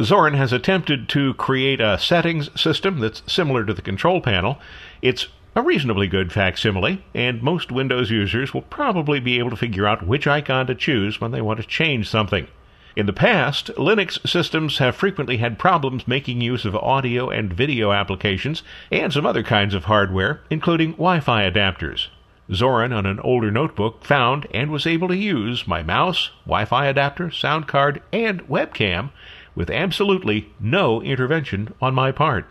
Zorin 0.00 0.34
has 0.34 0.52
attempted 0.52 1.08
to 1.10 1.34
create 1.34 1.80
a 1.80 1.98
settings 1.98 2.48
system 2.58 3.00
that's 3.00 3.22
similar 3.26 3.64
to 3.64 3.74
the 3.74 3.82
control 3.82 4.20
panel. 4.20 4.58
It's 5.02 5.28
a 5.54 5.60
reasonably 5.60 6.06
good 6.06 6.32
facsimile, 6.32 7.04
and 7.14 7.42
most 7.42 7.70
Windows 7.70 8.10
users 8.10 8.54
will 8.54 8.62
probably 8.62 9.20
be 9.20 9.38
able 9.38 9.50
to 9.50 9.56
figure 9.56 9.86
out 9.86 10.06
which 10.06 10.26
icon 10.26 10.66
to 10.66 10.74
choose 10.74 11.20
when 11.20 11.30
they 11.30 11.42
want 11.42 11.60
to 11.60 11.66
change 11.66 12.08
something. 12.08 12.48
In 12.96 13.04
the 13.04 13.12
past, 13.12 13.66
Linux 13.76 14.26
systems 14.26 14.78
have 14.78 14.96
frequently 14.96 15.36
had 15.36 15.58
problems 15.58 16.08
making 16.08 16.40
use 16.40 16.64
of 16.64 16.74
audio 16.76 17.28
and 17.28 17.52
video 17.52 17.92
applications 17.92 18.62
and 18.90 19.12
some 19.12 19.26
other 19.26 19.42
kinds 19.42 19.74
of 19.74 19.84
hardware, 19.84 20.40
including 20.48 20.92
Wi 20.92 21.20
Fi 21.20 21.48
adapters. 21.50 22.08
Zorin 22.50 22.94
on 22.94 23.06
an 23.06 23.20
older 23.20 23.50
notebook 23.50 24.04
found 24.04 24.46
and 24.52 24.70
was 24.70 24.86
able 24.86 25.08
to 25.08 25.16
use 25.16 25.66
my 25.66 25.82
mouse, 25.82 26.30
Wi 26.44 26.64
Fi 26.64 26.86
adapter, 26.86 27.30
sound 27.30 27.68
card, 27.68 28.02
and 28.10 28.46
webcam 28.48 29.10
with 29.54 29.70
absolutely 29.70 30.52
no 30.60 31.02
intervention 31.02 31.74
on 31.80 31.94
my 31.94 32.12
part. 32.12 32.46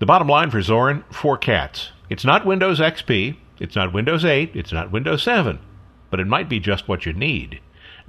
The 0.00 0.06
bottom 0.06 0.28
line 0.28 0.50
for 0.50 0.60
Zorin 0.60 1.04
four 1.12 1.38
cats. 1.38 1.92
It's 2.10 2.24
not 2.24 2.44
Windows 2.44 2.80
XP, 2.80 3.36
it's 3.60 3.76
not 3.76 3.92
Windows 3.92 4.24
8, 4.24 4.50
it's 4.54 4.72
not 4.72 4.90
Windows 4.90 5.22
7, 5.22 5.60
but 6.10 6.20
it 6.20 6.26
might 6.26 6.48
be 6.48 6.58
just 6.58 6.88
what 6.88 7.06
you 7.06 7.12
need. 7.12 7.60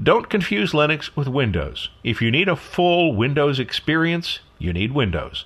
Don't 0.02 0.30
confuse 0.30 0.74
Linux 0.74 1.16
with 1.16 1.28
Windows. 1.28 1.90
If 2.04 2.22
you 2.22 2.32
need 2.32 2.50
a 2.50 2.56
full 2.56 3.16
Windows 3.16 3.60
experience, 3.60 4.40
you 4.58 4.74
need 4.74 4.92
Windows. 4.92 5.46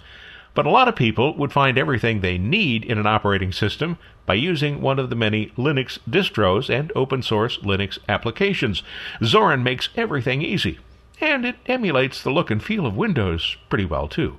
But 0.55 0.65
a 0.65 0.71
lot 0.71 0.87
of 0.87 0.95
people 0.95 1.37
would 1.37 1.53
find 1.53 1.77
everything 1.77 2.21
they 2.21 2.37
need 2.37 2.83
in 2.83 2.97
an 2.97 3.05
operating 3.05 3.51
system 3.51 3.97
by 4.25 4.33
using 4.33 4.81
one 4.81 4.97
of 4.97 5.09
the 5.09 5.15
many 5.15 5.47
Linux 5.57 5.99
distros 6.09 6.69
and 6.69 6.91
open 6.95 7.21
source 7.21 7.59
Linux 7.59 7.99
applications. 8.07 8.81
Zorin 9.21 9.61
makes 9.61 9.89
everything 9.95 10.41
easy 10.41 10.79
and 11.21 11.45
it 11.45 11.55
emulates 11.65 12.23
the 12.23 12.31
look 12.31 12.51
and 12.51 12.63
feel 12.63 12.85
of 12.85 12.95
Windows 12.95 13.57
pretty 13.69 13.85
well 13.85 14.07
too. 14.07 14.37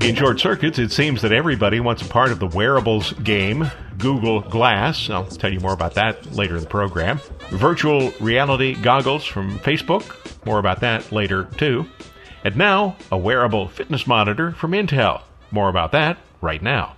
In 0.09 0.15
short 0.15 0.41
circuits, 0.41 0.79
it 0.79 0.91
seems 0.91 1.21
that 1.21 1.33
everybody 1.33 1.81
wants 1.81 2.01
a 2.01 2.07
part 2.07 2.33
of 2.33 2.39
the 2.39 2.47
wearables 2.47 3.13
game. 3.13 3.71
Google 3.99 4.41
Glass, 4.41 5.11
I'll 5.11 5.27
tell 5.27 5.53
you 5.53 5.61
more 5.61 5.75
about 5.75 5.93
that 5.97 6.33
later 6.33 6.57
in 6.57 6.63
the 6.63 6.67
program. 6.67 7.21
Virtual 7.51 8.11
reality 8.19 8.75
goggles 8.75 9.27
from 9.27 9.59
Facebook, 9.59 10.17
more 10.47 10.61
about 10.61 10.81
that 10.81 11.13
later 11.13 11.45
too. 11.59 11.85
And 12.43 12.57
now, 12.57 12.97
a 13.13 13.19
wearable 13.19 13.69
fitness 13.69 14.07
monitor 14.07 14.53
from 14.53 14.71
Intel. 14.71 15.21
More 15.51 15.69
about 15.69 15.93
that 15.93 16.17
right 16.41 16.63
now. 16.63 16.97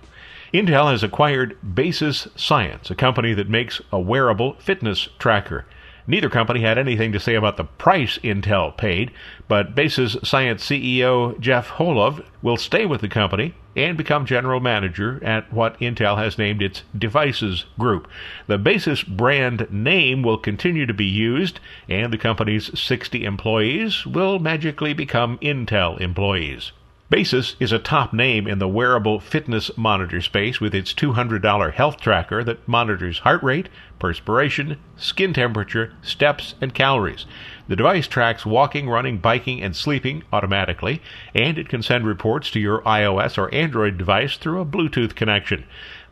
Intel 0.53 0.89
has 0.89 1.03
acquired 1.03 1.57
Basis 1.75 2.29
Science, 2.37 2.89
a 2.89 2.95
company 2.95 3.33
that 3.33 3.49
makes 3.49 3.81
a 3.91 3.99
wearable 3.99 4.53
fitness 4.53 5.09
tracker. 5.19 5.65
Neither 6.11 6.29
company 6.29 6.59
had 6.59 6.77
anything 6.77 7.13
to 7.13 7.21
say 7.21 7.35
about 7.35 7.55
the 7.55 7.63
price 7.63 8.17
Intel 8.17 8.75
paid, 8.75 9.11
but 9.47 9.73
Basis 9.73 10.17
Science 10.25 10.61
CEO 10.61 11.39
Jef 11.39 11.69
Holove 11.69 12.25
will 12.41 12.57
stay 12.57 12.85
with 12.85 12.99
the 12.99 13.07
company 13.07 13.53
and 13.77 13.97
become 13.97 14.25
general 14.25 14.59
manager 14.59 15.23
at 15.23 15.53
what 15.53 15.79
Intel 15.79 16.17
has 16.17 16.37
named 16.37 16.61
its 16.61 16.83
Devices 16.93 17.63
Group. 17.79 18.09
The 18.47 18.57
Basis 18.57 19.03
brand 19.03 19.71
name 19.71 20.21
will 20.21 20.37
continue 20.37 20.85
to 20.85 20.93
be 20.93 21.05
used, 21.05 21.61
and 21.87 22.11
the 22.11 22.17
company's 22.17 22.77
60 22.77 23.23
employees 23.23 24.05
will 24.05 24.37
magically 24.37 24.91
become 24.91 25.37
Intel 25.37 25.97
employees. 26.01 26.73
Basis 27.11 27.57
is 27.59 27.73
a 27.73 27.77
top 27.77 28.13
name 28.13 28.47
in 28.47 28.59
the 28.59 28.69
wearable 28.69 29.19
fitness 29.19 29.69
monitor 29.75 30.21
space 30.21 30.61
with 30.61 30.73
its 30.73 30.93
$200 30.93 31.73
health 31.73 31.99
tracker 31.99 32.41
that 32.41 32.65
monitors 32.65 33.19
heart 33.19 33.43
rate, 33.43 33.67
perspiration, 33.99 34.79
skin 34.95 35.33
temperature, 35.33 35.93
steps, 36.01 36.55
and 36.61 36.73
calories. 36.73 37.25
The 37.67 37.75
device 37.75 38.07
tracks 38.07 38.45
walking, 38.45 38.87
running, 38.87 39.17
biking, 39.17 39.61
and 39.61 39.75
sleeping 39.75 40.23
automatically, 40.31 41.01
and 41.35 41.57
it 41.57 41.67
can 41.67 41.83
send 41.83 42.07
reports 42.07 42.49
to 42.51 42.61
your 42.61 42.81
iOS 42.83 43.37
or 43.37 43.53
Android 43.53 43.97
device 43.97 44.37
through 44.37 44.61
a 44.61 44.65
Bluetooth 44.65 45.13
connection. 45.13 45.65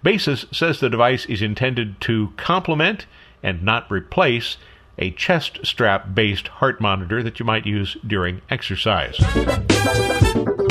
Basis 0.04 0.48
says 0.52 0.82
the 0.82 0.90
device 0.90 1.26
is 1.28 1.42
intended 1.42 2.02
to 2.02 2.34
complement 2.36 3.06
and 3.42 3.64
not 3.64 3.90
replace 3.90 4.58
a 4.98 5.12
chest 5.12 5.60
strap 5.64 6.14
based 6.14 6.50
heart 6.50 6.82
monitor 6.82 7.24
that 7.24 7.40
you 7.40 7.46
might 7.46 7.66
use 7.66 7.96
during 8.06 8.42
exercise. 8.50 9.16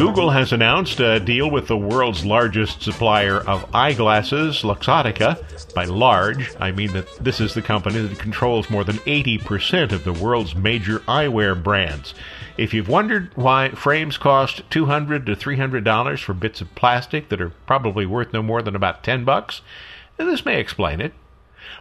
Google 0.00 0.30
has 0.30 0.50
announced 0.50 0.98
a 0.98 1.20
deal 1.20 1.50
with 1.50 1.66
the 1.66 1.76
world's 1.76 2.24
largest 2.24 2.80
supplier 2.80 3.40
of 3.40 3.68
eyeglasses, 3.74 4.62
Luxottica. 4.62 5.74
By 5.74 5.84
large, 5.84 6.56
I 6.58 6.72
mean 6.72 6.94
that 6.94 7.06
this 7.22 7.38
is 7.38 7.52
the 7.52 7.60
company 7.60 8.00
that 8.00 8.18
controls 8.18 8.70
more 8.70 8.82
than 8.82 8.96
80% 9.00 9.92
of 9.92 10.04
the 10.04 10.14
world's 10.14 10.54
major 10.54 11.00
eyewear 11.00 11.62
brands. 11.62 12.14
If 12.56 12.72
you've 12.72 12.88
wondered 12.88 13.30
why 13.36 13.72
frames 13.72 14.16
cost 14.16 14.66
$200 14.70 15.26
to 15.26 15.36
$300 15.36 16.18
for 16.18 16.32
bits 16.32 16.62
of 16.62 16.74
plastic 16.74 17.28
that 17.28 17.42
are 17.42 17.52
probably 17.66 18.06
worth 18.06 18.32
no 18.32 18.42
more 18.42 18.62
than 18.62 18.74
about 18.74 19.04
10 19.04 19.26
bucks, 19.26 19.60
this 20.16 20.46
may 20.46 20.58
explain 20.58 21.02
it. 21.02 21.12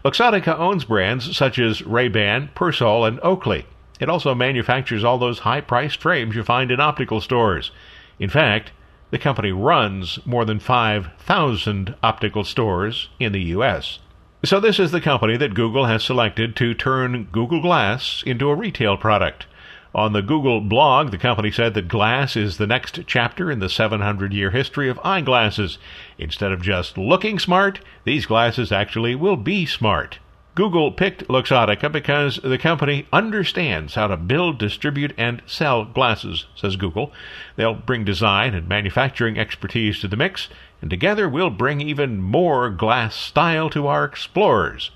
Luxottica 0.03 0.59
owns 0.59 0.83
brands 0.83 1.37
such 1.37 1.57
as 1.57 1.83
Ray-Ban, 1.83 2.49
Persol, 2.53 3.07
and 3.07 3.17
Oakley. 3.21 3.65
It 4.01 4.09
also 4.09 4.35
manufactures 4.35 5.05
all 5.05 5.17
those 5.17 5.39
high-priced 5.39 6.01
frames 6.01 6.35
you 6.35 6.43
find 6.43 6.69
in 6.69 6.81
optical 6.81 7.21
stores. 7.21 7.71
In 8.19 8.29
fact, 8.29 8.71
the 9.11 9.17
company 9.17 9.51
runs 9.51 10.19
more 10.25 10.45
than 10.45 10.59
5,000 10.59 11.95
optical 12.03 12.43
stores 12.43 13.09
in 13.19 13.31
the 13.31 13.41
U.S. 13.55 13.99
So, 14.43 14.59
this 14.59 14.79
is 14.79 14.91
the 14.91 15.01
company 15.01 15.35
that 15.37 15.53
Google 15.53 15.85
has 15.85 16.03
selected 16.03 16.55
to 16.57 16.73
turn 16.73 17.27
Google 17.31 17.61
Glass 17.61 18.23
into 18.25 18.49
a 18.49 18.55
retail 18.55 18.97
product. 18.97 19.47
On 19.93 20.13
the 20.13 20.21
Google 20.21 20.61
blog, 20.61 21.09
the 21.09 21.17
company 21.17 21.49
said 21.49 21.73
that 21.73 21.87
glass 21.87 22.35
is 22.35 22.57
the 22.57 22.67
next 22.67 22.99
chapter 23.07 23.49
in 23.49 23.59
the 23.59 23.69
700 23.69 24.31
year 24.31 24.51
history 24.51 24.87
of 24.87 24.99
eyeglasses. 25.03 25.79
Instead 26.19 26.51
of 26.51 26.61
just 26.61 26.97
looking 26.97 27.39
smart, 27.39 27.79
these 28.03 28.27
glasses 28.27 28.71
actually 28.71 29.15
will 29.15 29.35
be 29.35 29.65
smart. 29.65 30.19
Google 30.59 30.91
picked 30.91 31.25
Luxottica 31.29 31.89
because 31.89 32.37
the 32.43 32.57
company 32.57 33.07
understands 33.13 33.95
how 33.95 34.07
to 34.07 34.17
build, 34.17 34.59
distribute, 34.59 35.13
and 35.17 35.41
sell 35.45 35.85
glasses, 35.85 36.47
says 36.53 36.75
Google. 36.75 37.13
They'll 37.55 37.75
bring 37.75 38.03
design 38.03 38.53
and 38.53 38.67
manufacturing 38.67 39.39
expertise 39.39 40.01
to 40.01 40.09
the 40.09 40.17
mix, 40.17 40.49
and 40.81 40.89
together 40.89 41.29
we'll 41.29 41.49
bring 41.49 41.79
even 41.79 42.21
more 42.21 42.69
glass 42.69 43.15
style 43.15 43.69
to 43.69 43.87
our 43.87 44.03
explorers. 44.03 44.91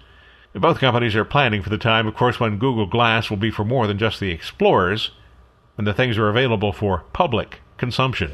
Both 0.54 0.82
companies 0.82 1.16
are 1.16 1.24
planning 1.24 1.62
for 1.62 1.70
the 1.70 1.78
time, 1.78 2.08
of 2.08 2.16
course, 2.16 2.42
when 2.42 2.60
Google 2.60 2.86
Glass 2.86 3.30
will 3.30 3.38
be 3.38 3.50
for 3.50 3.64
more 3.64 3.88
than 3.88 3.98
just 3.98 4.20
the 4.20 4.32
explorers, 4.32 5.12
when 5.76 5.86
the 5.86 5.94
things 5.94 6.18
are 6.18 6.28
available 6.28 6.74
for 6.74 7.06
public 7.14 7.62
consumption. 7.78 8.34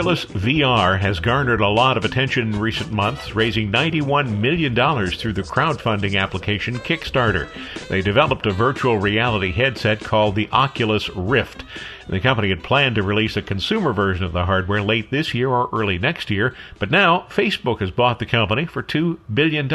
Oculus 0.00 0.24
VR 0.24 0.98
has 0.98 1.20
garnered 1.20 1.60
a 1.60 1.68
lot 1.68 1.98
of 1.98 2.06
attention 2.06 2.54
in 2.54 2.58
recent 2.58 2.90
months, 2.90 3.36
raising 3.36 3.70
$91 3.70 4.38
million 4.38 4.74
through 4.74 5.34
the 5.34 5.42
crowdfunding 5.42 6.18
application 6.18 6.78
Kickstarter. 6.78 7.50
They 7.88 8.00
developed 8.00 8.46
a 8.46 8.50
virtual 8.50 8.96
reality 8.96 9.52
headset 9.52 10.00
called 10.00 10.36
the 10.36 10.48
Oculus 10.52 11.10
Rift. 11.10 11.64
The 12.08 12.18
company 12.18 12.48
had 12.48 12.62
planned 12.62 12.94
to 12.94 13.02
release 13.02 13.36
a 13.36 13.42
consumer 13.42 13.92
version 13.92 14.24
of 14.24 14.32
the 14.32 14.46
hardware 14.46 14.80
late 14.80 15.10
this 15.10 15.34
year 15.34 15.50
or 15.50 15.68
early 15.70 15.98
next 15.98 16.30
year, 16.30 16.54
but 16.78 16.90
now 16.90 17.26
Facebook 17.28 17.80
has 17.80 17.90
bought 17.90 18.20
the 18.20 18.24
company 18.24 18.64
for 18.64 18.82
$2 18.82 19.18
billion. 19.34 19.68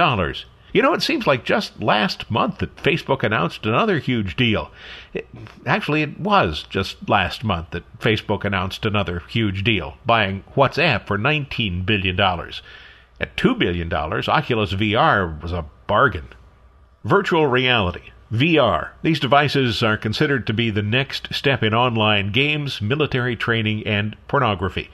You 0.76 0.82
know, 0.82 0.94
it 0.94 1.02
seems 1.02 1.26
like 1.26 1.46
just 1.46 1.82
last 1.82 2.30
month 2.30 2.58
that 2.58 2.76
Facebook 2.76 3.24
announced 3.24 3.66
another 3.66 3.98
huge 4.00 4.36
deal. 4.36 4.72
It, 5.14 5.26
actually, 5.66 6.02
it 6.02 6.20
was 6.20 6.66
just 6.70 7.08
last 7.08 7.46
month 7.46 7.70
that 7.70 8.00
Facebook 8.00 8.44
announced 8.44 8.86
another 8.86 9.24
huge 9.30 9.64
deal, 9.64 9.96
buying 10.06 10.44
WhatsApp 10.54 11.08
for 11.08 11.18
$19 11.18 11.86
billion. 11.86 12.20
At 12.20 13.38
$2 13.38 13.58
billion, 13.58 13.94
Oculus 13.94 14.74
VR 14.74 15.42
was 15.42 15.54
a 15.54 15.64
bargain. 15.88 16.28
Virtual 17.06 17.48
reality. 17.48 18.12
VR. 18.30 18.90
These 19.02 19.22
devices 19.22 19.82
are 19.82 19.96
considered 19.96 20.46
to 20.48 20.54
be 20.54 20.72
the 20.72 20.82
next 20.82 21.34
step 21.34 21.64
in 21.64 21.74
online 21.74 22.34
games, 22.34 22.82
military 22.82 23.38
training, 23.38 23.88
and 23.88 24.18
pornography. 24.28 24.90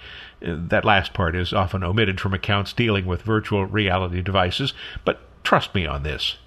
Uh, 0.46 0.58
that 0.58 0.86
last 0.86 1.16
part 1.16 1.36
is 1.36 1.54
often 1.54 1.84
omitted 1.84 2.22
from 2.22 2.36
accounts 2.36 2.72
dealing 2.72 3.08
with 3.08 3.24
virtual 3.24 3.66
reality 3.66 4.22
devices, 4.22 4.76
but 5.04 5.22
Trust 5.44 5.74
me 5.74 5.86
on 5.86 6.04
this. 6.04 6.38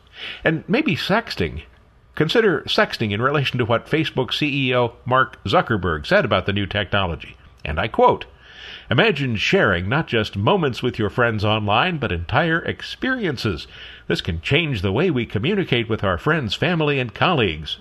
And 0.43 0.65
maybe 0.69 0.97
sexting. 0.97 1.63
Consider 2.15 2.63
sexting 2.63 3.13
in 3.13 3.21
relation 3.21 3.59
to 3.59 3.65
what 3.65 3.87
Facebook 3.87 4.29
CEO 4.29 4.93
Mark 5.05 5.43
Zuckerberg 5.45 6.07
said 6.07 6.25
about 6.25 6.47
the 6.47 6.53
new 6.53 6.67
technology. 6.67 7.37
And 7.65 7.81
I 7.81 7.89
quote 7.89 8.27
Imagine 8.91 9.37
sharing 9.37 9.89
not 9.89 10.07
just 10.07 10.37
moments 10.37 10.83
with 10.83 10.99
your 10.99 11.11
friends 11.11 11.45
online, 11.45 11.99
but 11.99 12.13
entire 12.13 12.61
experiences. 12.61 13.67
This 14.07 14.21
can 14.21 14.41
change 14.41 14.83
the 14.83 14.93
way 14.93 15.11
we 15.11 15.27
communicate 15.27 15.89
with 15.89 16.05
our 16.05 16.19
friends, 16.19 16.55
family, 16.55 17.01
and 17.01 17.15
colleagues. 17.15 17.79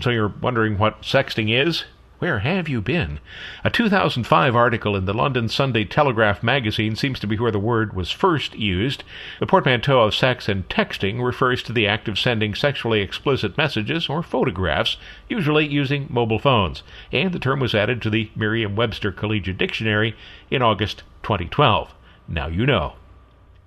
So 0.00 0.10
you're 0.10 0.34
wondering 0.40 0.78
what 0.78 1.02
sexting 1.02 1.50
is? 1.50 1.84
Where 2.20 2.40
have 2.40 2.68
you 2.68 2.82
been? 2.82 3.18
A 3.64 3.70
2005 3.70 4.54
article 4.54 4.94
in 4.94 5.06
the 5.06 5.14
London 5.14 5.48
Sunday 5.48 5.86
Telegraph 5.86 6.42
magazine 6.42 6.94
seems 6.94 7.18
to 7.20 7.26
be 7.26 7.38
where 7.38 7.50
the 7.50 7.58
word 7.58 7.94
was 7.94 8.10
first 8.10 8.54
used. 8.54 9.04
The 9.38 9.46
portmanteau 9.46 10.02
of 10.02 10.14
sex 10.14 10.46
and 10.46 10.68
texting 10.68 11.24
refers 11.24 11.62
to 11.62 11.72
the 11.72 11.86
act 11.86 12.08
of 12.08 12.18
sending 12.18 12.54
sexually 12.54 13.00
explicit 13.00 13.56
messages 13.56 14.10
or 14.10 14.22
photographs, 14.22 14.98
usually 15.30 15.66
using 15.66 16.08
mobile 16.10 16.38
phones, 16.38 16.82
and 17.10 17.32
the 17.32 17.38
term 17.38 17.58
was 17.58 17.74
added 17.74 18.02
to 18.02 18.10
the 18.10 18.30
Merriam 18.36 18.76
Webster 18.76 19.12
Collegiate 19.12 19.56
Dictionary 19.56 20.14
in 20.50 20.60
August 20.60 21.04
2012. 21.22 21.94
Now 22.28 22.48
you 22.48 22.66
know. 22.66 22.96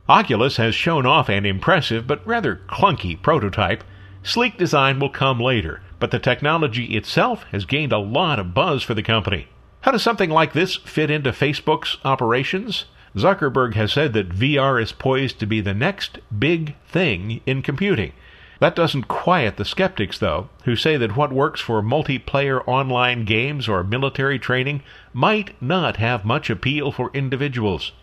Oculus 0.07 0.57
has 0.57 0.75
shown 0.75 1.07
off 1.07 1.27
an 1.27 1.48
impressive 1.48 2.05
but 2.05 2.24
rather 2.24 2.62
clunky 2.67 3.19
prototype. 3.19 3.83
Sleek 4.22 4.60
design 4.60 5.00
will 5.00 5.10
come 5.10 5.39
later 5.39 5.81
but 6.03 6.12
the 6.12 6.19
technology 6.19 6.98
itself 6.98 7.45
has 7.53 7.63
gained 7.63 7.93
a 7.93 7.98
lot 7.98 8.38
of 8.38 8.53
buzz 8.53 8.83
for 8.83 8.93
the 8.93 9.01
company. 9.01 9.48
How 9.83 9.91
does 9.93 10.03
something 10.03 10.29
like 10.29 10.51
this 10.51 10.75
fit 10.75 11.10
into 11.10 11.31
Facebook's 11.31 11.95
operations? 12.03 12.88
Zuckerberg 13.15 13.75
has 13.75 13.93
said 13.93 14.12
that 14.12 14.27
VR 14.27 14.83
is 14.83 14.91
poised 14.91 15.39
to 15.39 15.45
be 15.45 15.62
the 15.62 15.74
next 15.74 16.19
big 16.38 16.75
thing 16.86 17.39
in 17.45 17.62
computing. 17.62 18.12
That 18.60 18.75
doesn't 18.75 19.07
quiet 19.07 19.55
the 19.55 19.63
skeptics, 19.63 20.19
though, 20.19 20.50
who 20.65 20.75
say 20.75 20.98
that 20.98 21.15
what 21.15 21.31
works 21.31 21.62
for 21.62 21.81
multiplayer 21.81 22.62
online 22.67 23.24
games 23.24 23.69
or 23.69 23.81
military 23.81 24.38
training 24.38 24.83
might 25.13 25.55
not 25.62 25.95
have 25.95 26.25
much 26.25 26.50
appeal 26.50 26.92
for 26.92 27.11
individuals. 27.13 27.94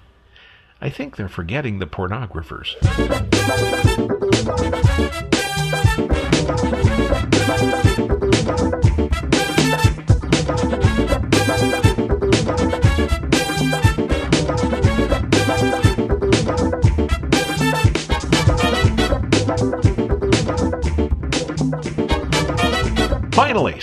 I 0.81 0.89
think 0.89 1.17
they're 1.17 1.29
forgetting 1.29 1.81
the 1.81 1.87
pornographers. 1.87 2.77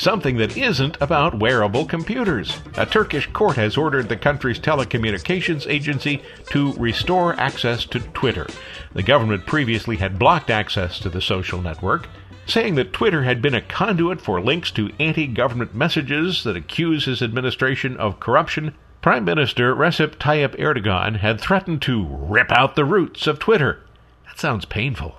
Something 0.08 0.38
that 0.38 0.56
isn't 0.56 0.96
about 1.02 1.38
wearable 1.38 1.84
computers. 1.84 2.62
A 2.78 2.86
Turkish 2.86 3.28
court 3.34 3.58
has 3.58 3.76
ordered 3.76 4.08
the 4.08 4.16
country's 4.16 4.58
telecommunications 4.58 5.68
agency 5.70 6.24
to 6.50 6.72
restore 6.76 7.38
access 7.38 7.84
to 7.84 8.00
Twitter. 8.00 8.48
The 8.94 9.04
government 9.04 9.46
previously 9.46 9.98
had 9.98 10.18
blocked 10.18 10.50
access 10.50 10.98
to 11.00 11.10
the 11.10 11.20
social 11.20 11.62
network, 11.62 12.08
saying 12.46 12.76
that 12.76 12.94
Twitter 12.94 13.24
had 13.24 13.42
been 13.42 13.54
a 13.54 13.60
conduit 13.60 14.22
for 14.22 14.40
links 14.40 14.72
to 14.72 14.94
anti 14.98 15.28
government 15.28 15.76
messages 15.76 16.46
that 16.46 16.56
accuse 16.56 17.04
his 17.04 17.22
administration 17.22 17.98
of 17.98 18.22
corruption. 18.22 18.76
Prime 19.02 19.26
Minister 19.26 19.76
Recep 19.76 20.16
Tayyip 20.16 20.58
Erdogan 20.58 21.18
had 21.18 21.42
threatened 21.42 21.82
to 21.82 22.06
rip 22.06 22.50
out 22.54 22.78
the 22.78 22.86
roots 22.86 23.28
of 23.28 23.40
Twitter. 23.40 23.82
That 24.26 24.40
sounds 24.40 24.64
painful. 24.64 25.18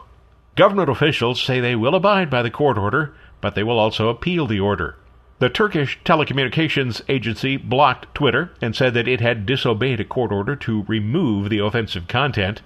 Government 0.56 0.88
officials 0.88 1.42
say 1.42 1.60
they 1.60 1.76
will 1.76 1.94
abide 1.94 2.30
by 2.30 2.42
the 2.42 2.50
court 2.50 2.78
order, 2.78 3.14
but 3.40 3.54
they 3.54 3.62
will 3.62 3.78
also 3.78 4.08
appeal 4.08 4.46
the 4.46 4.60
order. 4.60 4.96
The 5.40 5.48
Turkish 5.48 6.00
telecommunications 6.04 7.00
agency 7.08 7.56
blocked 7.56 8.12
Twitter 8.12 8.50
and 8.60 8.74
said 8.74 8.94
that 8.94 9.06
it 9.06 9.20
had 9.20 9.46
disobeyed 9.46 10.00
a 10.00 10.04
court 10.04 10.32
order 10.32 10.56
to 10.56 10.84
remove 10.88 11.48
the 11.48 11.60
offensive 11.60 12.08
content. 12.08 12.60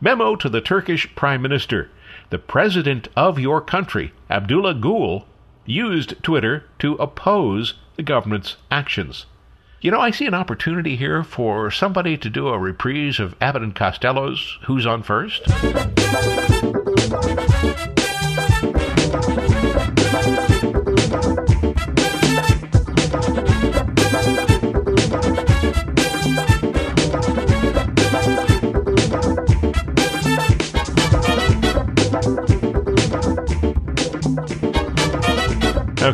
Memo 0.00 0.34
to 0.34 0.48
the 0.48 0.60
Turkish 0.60 1.14
Prime 1.14 1.40
Minister. 1.42 1.90
The 2.30 2.38
president 2.38 3.08
of 3.16 3.38
your 3.38 3.60
country, 3.60 4.12
Abdullah 4.28 4.74
Gül, 4.74 5.26
used 5.64 6.20
Twitter 6.22 6.64
to 6.80 6.94
oppose 6.94 7.74
the 7.96 8.02
government's 8.02 8.56
actions. 8.70 9.26
You 9.80 9.92
know, 9.92 10.00
I 10.00 10.10
see 10.10 10.26
an 10.26 10.34
opportunity 10.34 10.96
here 10.96 11.22
for 11.22 11.70
somebody 11.70 12.16
to 12.18 12.28
do 12.28 12.48
a 12.48 12.58
reprise 12.58 13.20
of 13.20 13.36
Abbott 13.40 13.62
and 13.62 13.76
Costello's 13.76 14.58
Who's 14.66 14.86
on 14.86 15.04
First? 15.04 15.44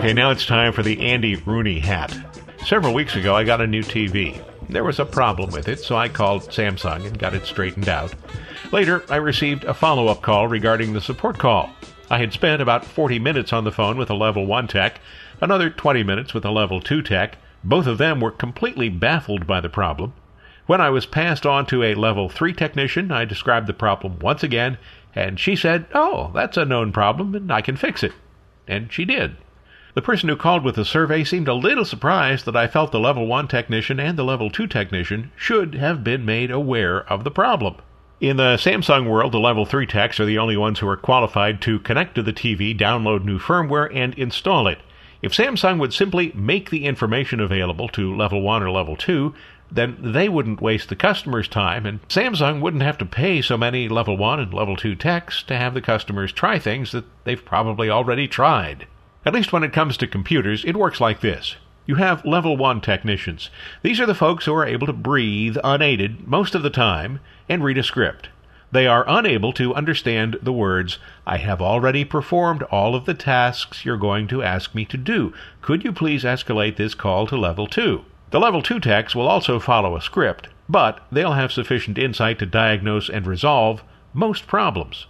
Okay, 0.04 0.12
now 0.12 0.30
it's 0.30 0.44
time 0.44 0.74
for 0.74 0.82
the 0.82 1.00
Andy 1.00 1.34
Rooney 1.34 1.78
hat. 1.78 2.14
Several 2.66 2.92
weeks 2.92 3.16
ago, 3.16 3.34
I 3.34 3.42
got 3.42 3.62
a 3.62 3.66
new 3.66 3.82
TV. 3.82 4.38
There 4.68 4.84
was 4.84 5.00
a 5.00 5.06
problem 5.06 5.50
with 5.50 5.66
it, 5.66 5.80
so 5.80 5.96
I 5.96 6.10
called 6.10 6.42
Samsung 6.42 7.06
and 7.06 7.18
got 7.18 7.32
it 7.32 7.46
straightened 7.46 7.88
out. 7.88 8.14
Later, 8.70 9.02
I 9.08 9.16
received 9.16 9.64
a 9.64 9.72
follow 9.72 10.08
up 10.08 10.20
call 10.20 10.46
regarding 10.46 10.92
the 10.92 11.00
support 11.00 11.38
call. 11.38 11.70
I 12.10 12.18
had 12.18 12.34
spent 12.34 12.60
about 12.60 12.84
40 12.84 13.18
minutes 13.18 13.50
on 13.50 13.64
the 13.64 13.72
phone 13.72 13.96
with 13.96 14.10
a 14.10 14.14
level 14.14 14.44
1 14.44 14.68
tech, 14.68 15.00
another 15.40 15.70
20 15.70 16.02
minutes 16.02 16.34
with 16.34 16.44
a 16.44 16.50
level 16.50 16.82
2 16.82 17.00
tech. 17.00 17.38
Both 17.64 17.86
of 17.86 17.96
them 17.96 18.20
were 18.20 18.30
completely 18.30 18.90
baffled 18.90 19.46
by 19.46 19.60
the 19.62 19.70
problem. 19.70 20.12
When 20.66 20.82
I 20.82 20.90
was 20.90 21.06
passed 21.06 21.46
on 21.46 21.64
to 21.68 21.82
a 21.82 21.94
level 21.94 22.28
3 22.28 22.52
technician, 22.52 23.10
I 23.10 23.24
described 23.24 23.68
the 23.68 23.72
problem 23.72 24.18
once 24.18 24.42
again, 24.42 24.76
and 25.14 25.40
she 25.40 25.56
said, 25.56 25.86
Oh, 25.94 26.30
that's 26.34 26.58
a 26.58 26.66
known 26.66 26.92
problem, 26.92 27.34
and 27.34 27.50
I 27.50 27.62
can 27.62 27.78
fix 27.78 28.02
it. 28.02 28.12
And 28.68 28.92
she 28.92 29.06
did. 29.06 29.38
The 29.94 30.02
person 30.02 30.28
who 30.28 30.34
called 30.34 30.64
with 30.64 30.74
the 30.74 30.84
survey 30.84 31.22
seemed 31.22 31.46
a 31.46 31.54
little 31.54 31.84
surprised 31.84 32.46
that 32.46 32.56
I 32.56 32.66
felt 32.66 32.90
the 32.90 32.98
level 32.98 33.28
1 33.28 33.46
technician 33.46 34.00
and 34.00 34.18
the 34.18 34.24
level 34.24 34.50
2 34.50 34.66
technician 34.66 35.30
should 35.36 35.76
have 35.76 36.02
been 36.02 36.24
made 36.24 36.50
aware 36.50 37.08
of 37.08 37.22
the 37.22 37.30
problem. 37.30 37.76
In 38.20 38.36
the 38.36 38.56
Samsung 38.56 39.08
world, 39.08 39.30
the 39.30 39.38
level 39.38 39.64
3 39.64 39.86
techs 39.86 40.18
are 40.18 40.24
the 40.24 40.36
only 40.36 40.56
ones 40.56 40.80
who 40.80 40.88
are 40.88 40.96
qualified 40.96 41.60
to 41.60 41.78
connect 41.78 42.16
to 42.16 42.24
the 42.24 42.32
TV, 42.32 42.76
download 42.76 43.24
new 43.24 43.38
firmware, 43.38 43.88
and 43.94 44.14
install 44.14 44.66
it. 44.66 44.78
If 45.22 45.32
Samsung 45.32 45.78
would 45.78 45.94
simply 45.94 46.32
make 46.34 46.70
the 46.70 46.86
information 46.86 47.38
available 47.38 47.86
to 47.90 48.16
level 48.16 48.42
1 48.42 48.64
or 48.64 48.72
level 48.72 48.96
2, 48.96 49.32
then 49.70 49.96
they 50.00 50.28
wouldn't 50.28 50.60
waste 50.60 50.88
the 50.88 50.96
customer's 50.96 51.46
time, 51.46 51.86
and 51.86 52.02
Samsung 52.08 52.60
wouldn't 52.60 52.82
have 52.82 52.98
to 52.98 53.06
pay 53.06 53.40
so 53.40 53.56
many 53.56 53.88
level 53.88 54.16
1 54.16 54.40
and 54.40 54.52
level 54.52 54.76
2 54.76 54.96
techs 54.96 55.44
to 55.44 55.56
have 55.56 55.72
the 55.72 55.80
customers 55.80 56.32
try 56.32 56.58
things 56.58 56.90
that 56.90 57.04
they've 57.22 57.44
probably 57.44 57.88
already 57.88 58.26
tried. 58.26 58.88
At 59.26 59.32
least 59.32 59.52
when 59.52 59.62
it 59.62 59.72
comes 59.72 59.96
to 59.96 60.06
computers, 60.06 60.64
it 60.64 60.76
works 60.76 61.00
like 61.00 61.20
this. 61.20 61.56
You 61.86 61.96
have 61.96 62.24
level 62.24 62.56
1 62.56 62.80
technicians. 62.80 63.50
These 63.82 64.00
are 64.00 64.06
the 64.06 64.14
folks 64.14 64.44
who 64.44 64.54
are 64.54 64.66
able 64.66 64.86
to 64.86 64.92
breathe 64.92 65.56
unaided 65.64 66.26
most 66.26 66.54
of 66.54 66.62
the 66.62 66.70
time 66.70 67.20
and 67.48 67.64
read 67.64 67.78
a 67.78 67.82
script. 67.82 68.28
They 68.72 68.86
are 68.86 69.04
unable 69.06 69.52
to 69.54 69.74
understand 69.74 70.36
the 70.42 70.52
words, 70.52 70.98
I 71.26 71.36
have 71.36 71.62
already 71.62 72.04
performed 72.04 72.64
all 72.64 72.94
of 72.94 73.04
the 73.04 73.14
tasks 73.14 73.84
you're 73.84 73.96
going 73.96 74.26
to 74.28 74.42
ask 74.42 74.74
me 74.74 74.84
to 74.86 74.96
do. 74.96 75.32
Could 75.62 75.84
you 75.84 75.92
please 75.92 76.24
escalate 76.24 76.76
this 76.76 76.94
call 76.94 77.26
to 77.28 77.36
level 77.36 77.66
2? 77.66 78.04
The 78.30 78.40
level 78.40 78.62
2 78.62 78.80
techs 78.80 79.14
will 79.14 79.28
also 79.28 79.60
follow 79.60 79.96
a 79.96 80.02
script, 80.02 80.48
but 80.68 81.06
they'll 81.12 81.32
have 81.32 81.52
sufficient 81.52 81.98
insight 81.98 82.38
to 82.40 82.46
diagnose 82.46 83.08
and 83.08 83.26
resolve 83.26 83.84
most 84.12 84.46
problems. 84.46 85.06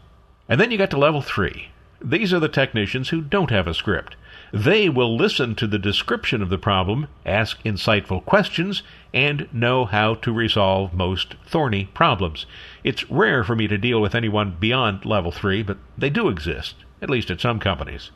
And 0.48 0.61
then 0.61 0.70
you 0.70 0.77
get 0.77 0.90
to 0.90 0.98
level 0.98 1.22
3. 1.22 1.68
These 2.07 2.35
are 2.35 2.40
the 2.40 2.51
technicians 2.51 3.09
who 3.09 3.23
don't 3.23 3.51
have 3.51 3.67
a 3.67 3.73
script. 3.73 4.14
They 4.53 4.90
will 4.90 5.17
listen 5.17 5.55
to 5.55 5.67
the 5.67 5.79
description 5.79 6.43
of 6.43 6.51
the 6.51 6.59
problem, 6.59 7.09
ask 7.25 7.62
insightful 7.62 8.23
questions, 8.27 8.83
and 9.14 9.49
know 9.55 9.87
how 9.87 10.14
to 10.17 10.31
resolve 10.31 10.93
most 10.93 11.37
thorny 11.47 11.87
problems. 11.95 12.45
It's 12.85 13.11
rare 13.11 13.43
for 13.43 13.57
me 13.57 13.69
to 13.69 13.79
deal 13.79 14.03
with 14.03 14.14
anyone 14.14 14.59
beyond 14.61 15.07
level 15.07 15.33
3, 15.33 15.62
but 15.62 15.79
they 15.97 16.11
do 16.11 16.29
exist, 16.29 16.75
at 17.01 17.09
least 17.09 17.31
at 17.31 17.40
some 17.40 17.59
companies. 17.59 18.11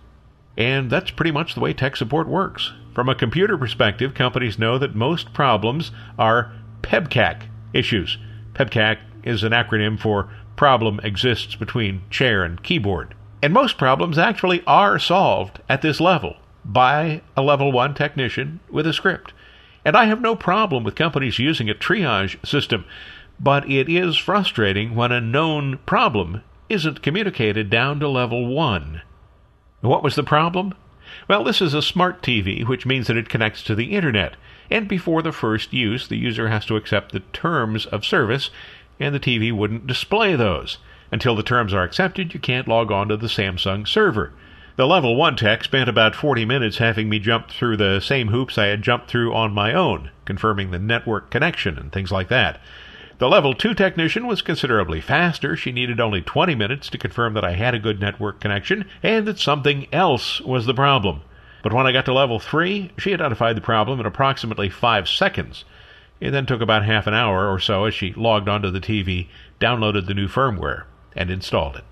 And 0.59 0.91
that's 0.91 1.11
pretty 1.11 1.33
much 1.33 1.55
the 1.55 1.61
way 1.61 1.73
tech 1.73 1.97
support 1.97 2.29
works. 2.29 2.73
From 2.95 3.09
a 3.09 3.15
computer 3.15 3.57
perspective, 3.57 4.13
companies 4.13 4.59
know 4.59 4.77
that 4.77 4.95
most 4.95 5.33
problems 5.33 5.93
are 6.19 6.53
PEBKAC 6.83 7.45
issues. 7.73 8.19
PEBKAC 8.53 8.99
is 9.25 9.45
an 9.45 9.53
acronym 9.53 9.99
for 9.99 10.29
Problem 10.57 11.01
Exists 11.03 11.55
Between 11.55 12.03
Chair 12.11 12.45
and 12.45 12.63
Keyboard. 12.63 13.15
And 13.43 13.53
most 13.53 13.79
problems 13.79 14.19
actually 14.19 14.63
are 14.67 14.99
solved 14.99 15.61
at 15.69 15.83
this 15.83 16.01
level 16.01 16.37
by 16.65 17.23
a 17.37 17.43
level 17.43 17.71
1 17.71 17.95
technician 17.95 18.61
with 18.69 18.87
a 18.87 18.93
script. 18.93 19.33
And 19.85 19.97
I 19.97 20.07
have 20.07 20.21
no 20.21 20.35
problem 20.35 20.85
with 20.85 20.97
companies 20.97 21.39
using 21.39 21.71
a 21.71 21.75
triage 21.75 22.45
system, 22.47 22.85
but 23.39 23.69
it 23.71 23.89
is 23.89 24.17
frustrating 24.17 24.95
when 24.95 25.13
a 25.13 25.21
known 25.21 25.79
problem 25.87 26.43
isn't 26.69 27.03
communicated 27.03 27.71
down 27.71 28.01
to 28.01 28.09
level 28.09 28.47
1. 28.47 29.03
What 29.81 30.03
was 30.03 30.17
the 30.17 30.25
problem? 30.25 30.75
Well, 31.29 31.45
this 31.45 31.63
is 31.63 31.73
a 31.75 31.81
smart 31.81 32.23
TV, 32.23 32.67
which 32.67 32.85
means 32.85 33.07
that 33.07 33.17
it 33.17 33.29
connects 33.29 33.63
to 33.63 33.75
the 33.75 33.93
internet. 33.93 34.35
And 34.71 34.89
before 34.89 35.23
the 35.23 35.33
first 35.33 35.73
use, 35.73 36.09
the 36.09 36.19
user 36.19 36.49
has 36.49 36.67
to 36.67 36.77
accept 36.77 37.13
the 37.13 37.21
terms 37.21 37.87
of 37.87 38.05
service, 38.05 38.51
and 39.01 39.15
the 39.15 39.21
TV 39.21 39.53
wouldn't 39.53 39.87
display 39.87 40.35
those. 40.35 40.79
Until 41.11 41.35
the 41.35 41.43
terms 41.43 41.73
are 41.73 41.83
accepted, 41.83 42.35
you 42.35 42.41
can't 42.41 42.69
log 42.69 42.93
on 42.93 43.09
to 43.09 43.17
the 43.17 43.29
Samsung 43.29 43.89
server. 43.89 44.33
The 44.77 44.87
level 44.87 45.17
1 45.17 45.37
tech 45.37 45.65
spent 45.65 45.89
about 45.89 46.15
40 46.15 46.45
minutes 46.45 46.77
having 46.77 47.09
me 47.09 47.19
jump 47.19 47.51
through 47.51 47.79
the 47.79 47.99
same 47.99 48.29
hoops 48.29 48.59
I 48.59 48.67
had 48.67 48.83
jumped 48.83 49.09
through 49.09 49.35
on 49.35 49.55
my 49.55 49.73
own, 49.73 50.11
confirming 50.27 50.71
the 50.71 50.79
network 50.79 51.31
connection 51.31 51.79
and 51.79 51.91
things 51.91 52.13
like 52.13 52.29
that. 52.29 52.61
The 53.17 53.29
level 53.29 53.55
2 53.55 53.73
technician 53.73 54.27
was 54.27 54.43
considerably 54.43 55.01
faster. 55.01 55.57
She 55.57 55.73
needed 55.73 55.99
only 55.99 56.21
20 56.21 56.55
minutes 56.55 56.91
to 56.91 56.99
confirm 56.99 57.33
that 57.35 57.45
I 57.45 57.53
had 57.53 57.75
a 57.75 57.81
good 57.81 58.01
network 58.01 58.39
connection 58.39 58.85
and 59.03 59.27
that 59.27 59.39
something 59.39 59.87
else 59.93 60.43
was 60.43 60.67
the 60.67 60.75
problem. 60.75 61.23
But 61.63 61.73
when 61.73 61.87
I 61.87 61.93
got 61.93 62.05
to 62.05 62.13
level 62.13 62.39
3, 62.39 62.91
she 62.99 63.15
identified 63.15 63.57
the 63.57 63.63
problem 63.63 63.99
in 63.99 64.05
approximately 64.05 64.69
5 64.69 65.09
seconds. 65.09 65.65
It 66.21 66.33
then 66.33 66.45
took 66.45 66.61
about 66.61 66.85
half 66.85 67.07
an 67.07 67.15
hour 67.15 67.51
or 67.51 67.59
so 67.59 67.87
as 67.87 67.95
she 67.95 68.13
logged 68.13 68.49
onto 68.49 68.71
the 68.71 68.79
TV, 68.79 69.29
downloaded 69.59 70.07
the 70.07 70.15
new 70.15 70.29
firmware 70.29 70.85
and 71.19 71.31
installed 71.31 71.77
it. 71.77 71.85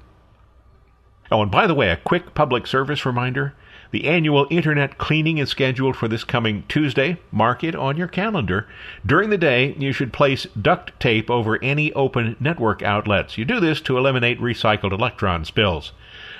Oh, 1.30 1.42
and 1.42 1.50
by 1.50 1.66
the 1.66 1.74
way, 1.74 1.90
a 1.90 1.96
quick 1.96 2.32
public 2.34 2.66
service 2.66 3.04
reminder. 3.04 3.52
The 3.90 4.06
annual 4.06 4.46
Internet 4.50 4.98
cleaning 4.98 5.38
is 5.38 5.50
scheduled 5.50 5.96
for 5.96 6.06
this 6.06 6.22
coming 6.22 6.64
Tuesday. 6.68 7.18
Mark 7.32 7.64
it 7.64 7.74
on 7.74 7.96
your 7.96 8.06
calendar. 8.06 8.66
During 9.04 9.30
the 9.30 9.38
day, 9.38 9.74
you 9.78 9.92
should 9.92 10.12
place 10.12 10.46
duct 10.60 10.98
tape 11.00 11.30
over 11.30 11.62
any 11.62 11.92
open 11.94 12.36
network 12.38 12.82
outlets. 12.82 13.36
You 13.36 13.44
do 13.44 13.58
this 13.58 13.80
to 13.82 13.98
eliminate 13.98 14.40
recycled 14.40 14.92
electron 14.92 15.44
spills. 15.44 15.92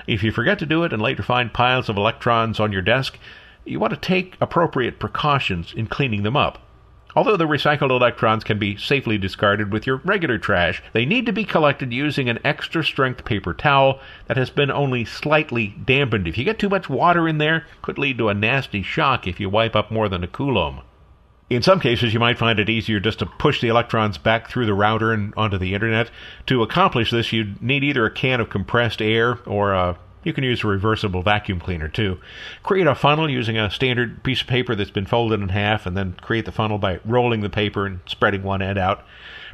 If 0.06 0.22
you 0.22 0.30
forget 0.30 0.58
to 0.60 0.66
do 0.66 0.84
it 0.84 0.92
and 0.92 1.02
later 1.02 1.22
find 1.22 1.52
piles 1.52 1.88
of 1.88 1.96
electrons 1.96 2.60
on 2.60 2.72
your 2.72 2.82
desk, 2.82 3.18
you 3.64 3.80
want 3.80 3.92
to 3.92 3.98
take 3.98 4.36
appropriate 4.40 5.00
precautions 5.00 5.74
in 5.74 5.88
cleaning 5.88 6.22
them 6.22 6.36
up. 6.36 6.62
Although 7.16 7.38
the 7.38 7.48
recycled 7.48 7.88
electrons 7.88 8.44
can 8.44 8.58
be 8.58 8.76
safely 8.76 9.16
discarded 9.16 9.72
with 9.72 9.86
your 9.86 10.02
regular 10.04 10.36
trash, 10.36 10.82
they 10.92 11.06
need 11.06 11.24
to 11.24 11.32
be 11.32 11.44
collected 11.44 11.90
using 11.90 12.28
an 12.28 12.38
extra 12.44 12.84
strength 12.84 13.24
paper 13.24 13.54
towel 13.54 14.00
that 14.26 14.36
has 14.36 14.50
been 14.50 14.70
only 14.70 15.06
slightly 15.06 15.74
dampened. 15.82 16.28
If 16.28 16.36
you 16.36 16.44
get 16.44 16.58
too 16.58 16.68
much 16.68 16.90
water 16.90 17.26
in 17.26 17.38
there, 17.38 17.64
could 17.80 17.96
lead 17.96 18.18
to 18.18 18.28
a 18.28 18.34
nasty 18.34 18.82
shock 18.82 19.26
if 19.26 19.40
you 19.40 19.48
wipe 19.48 19.74
up 19.74 19.90
more 19.90 20.10
than 20.10 20.22
a 20.22 20.28
coulomb. 20.28 20.82
In 21.48 21.62
some 21.62 21.80
cases, 21.80 22.12
you 22.12 22.20
might 22.20 22.38
find 22.38 22.58
it 22.58 22.68
easier 22.68 23.00
just 23.00 23.20
to 23.20 23.26
push 23.26 23.62
the 23.62 23.68
electrons 23.68 24.18
back 24.18 24.50
through 24.50 24.66
the 24.66 24.74
router 24.74 25.12
and 25.12 25.32
onto 25.38 25.56
the 25.56 25.72
internet. 25.72 26.10
To 26.46 26.62
accomplish 26.62 27.10
this, 27.10 27.32
you'd 27.32 27.62
need 27.62 27.82
either 27.82 28.04
a 28.04 28.10
can 28.10 28.40
of 28.42 28.50
compressed 28.50 29.00
air 29.00 29.38
or 29.46 29.72
a 29.72 29.96
you 30.26 30.32
can 30.32 30.42
use 30.42 30.64
a 30.64 30.66
reversible 30.66 31.22
vacuum 31.22 31.60
cleaner 31.60 31.88
too. 31.88 32.18
Create 32.64 32.88
a 32.88 32.96
funnel 32.96 33.30
using 33.30 33.56
a 33.56 33.70
standard 33.70 34.24
piece 34.24 34.40
of 34.40 34.48
paper 34.48 34.74
that's 34.74 34.90
been 34.90 35.06
folded 35.06 35.40
in 35.40 35.50
half 35.50 35.86
and 35.86 35.96
then 35.96 36.16
create 36.20 36.44
the 36.44 36.52
funnel 36.52 36.78
by 36.78 36.98
rolling 37.04 37.42
the 37.42 37.48
paper 37.48 37.86
and 37.86 38.00
spreading 38.06 38.42
one 38.42 38.60
end 38.60 38.76
out. 38.76 39.04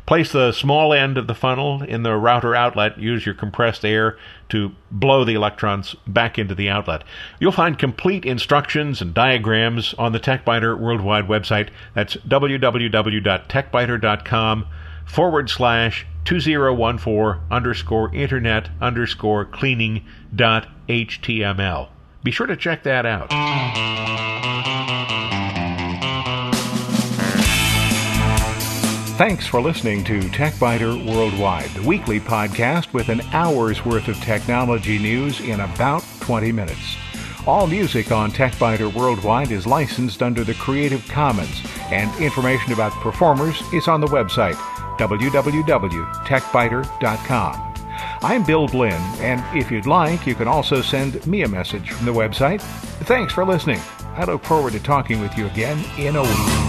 Place 0.07 0.33
the 0.33 0.51
small 0.51 0.95
end 0.95 1.19
of 1.19 1.27
the 1.27 1.35
funnel 1.35 1.83
in 1.83 2.05
the 2.05 2.17
router 2.17 2.57
outlet. 2.57 2.99
Use 2.99 3.27
your 3.27 3.35
compressed 3.35 3.85
air 3.85 4.17
to 4.49 4.73
blow 4.91 5.25
the 5.25 5.35
electrons 5.35 5.95
back 6.07 6.39
into 6.39 6.55
the 6.55 6.71
outlet. 6.71 7.05
You'll 7.39 7.53
find 7.53 7.79
complete 7.79 8.25
instructions 8.25 9.03
and 9.03 9.13
diagrams 9.13 9.93
on 9.95 10.13
the 10.13 10.21
TechByter 10.21 10.79
Worldwide 10.79 11.29
website. 11.29 11.69
That's 11.95 12.17
www.techbyter.com 12.17 14.67
forward 15.07 15.51
slash 15.51 16.07
2014 16.25 17.41
underscore 17.51 18.15
internet 18.15 18.71
underscore 18.81 19.45
cleaning 19.45 20.05
dot 20.35 20.69
html. 20.89 21.89
Be 22.23 22.31
sure 22.31 22.47
to 22.47 22.57
check 22.57 22.85
that 22.85 23.05
out. 23.05 23.31
Thanks 29.19 29.47
for 29.47 29.61
listening 29.61 30.03
to 30.05 30.21
TechByter 30.21 31.07
Worldwide, 31.07 31.71
the 31.71 31.83
weekly 31.83 32.19
podcast 32.19 32.93
with 32.93 33.09
an 33.09 33.21
hour's 33.33 33.85
worth 33.85 34.09
of 34.09 34.17
technology 34.17 34.99
news 34.99 35.41
in 35.41 35.61
about 35.61 36.03
20 36.21 36.51
minutes. 36.51 36.97
All 37.47 37.67
music 37.67 38.11
on 38.11 38.31
TechByter 38.31 38.93
Worldwide 38.93 39.53
is 39.53 39.67
licensed 39.67 40.23
under 40.23 40.45
the 40.45 40.55
Creative 40.55 41.07
Commons, 41.09 41.63
and 41.91 42.11
information 42.21 42.73
about 42.73 42.93
performers 42.93 43.61
is 43.73 43.87
on 43.87 44.01
the 44.01 44.07
website 44.07 44.57
www.techbyter.com. 45.09 47.73
I'm 48.23 48.45
Bill 48.45 48.69
Blinn, 48.69 49.01
and 49.21 49.43
if 49.57 49.71
you'd 49.71 49.87
like, 49.87 50.27
you 50.27 50.35
can 50.35 50.49
also 50.49 50.81
send 50.81 51.27
me 51.27 51.43
a 51.43 51.49
message 51.49 51.91
from 51.91 52.07
the 52.07 52.13
website. 52.13 52.61
Thanks 53.07 53.33
for 53.33 53.45
listening. 53.45 53.81
I 54.15 54.25
look 54.25 54.45
forward 54.45 54.73
to 54.75 54.81
talking 54.81 55.21
with 55.21 55.37
you 55.37 55.47
again 55.47 55.85
in 55.99 56.17
a 56.17 56.23
week. 56.23 56.62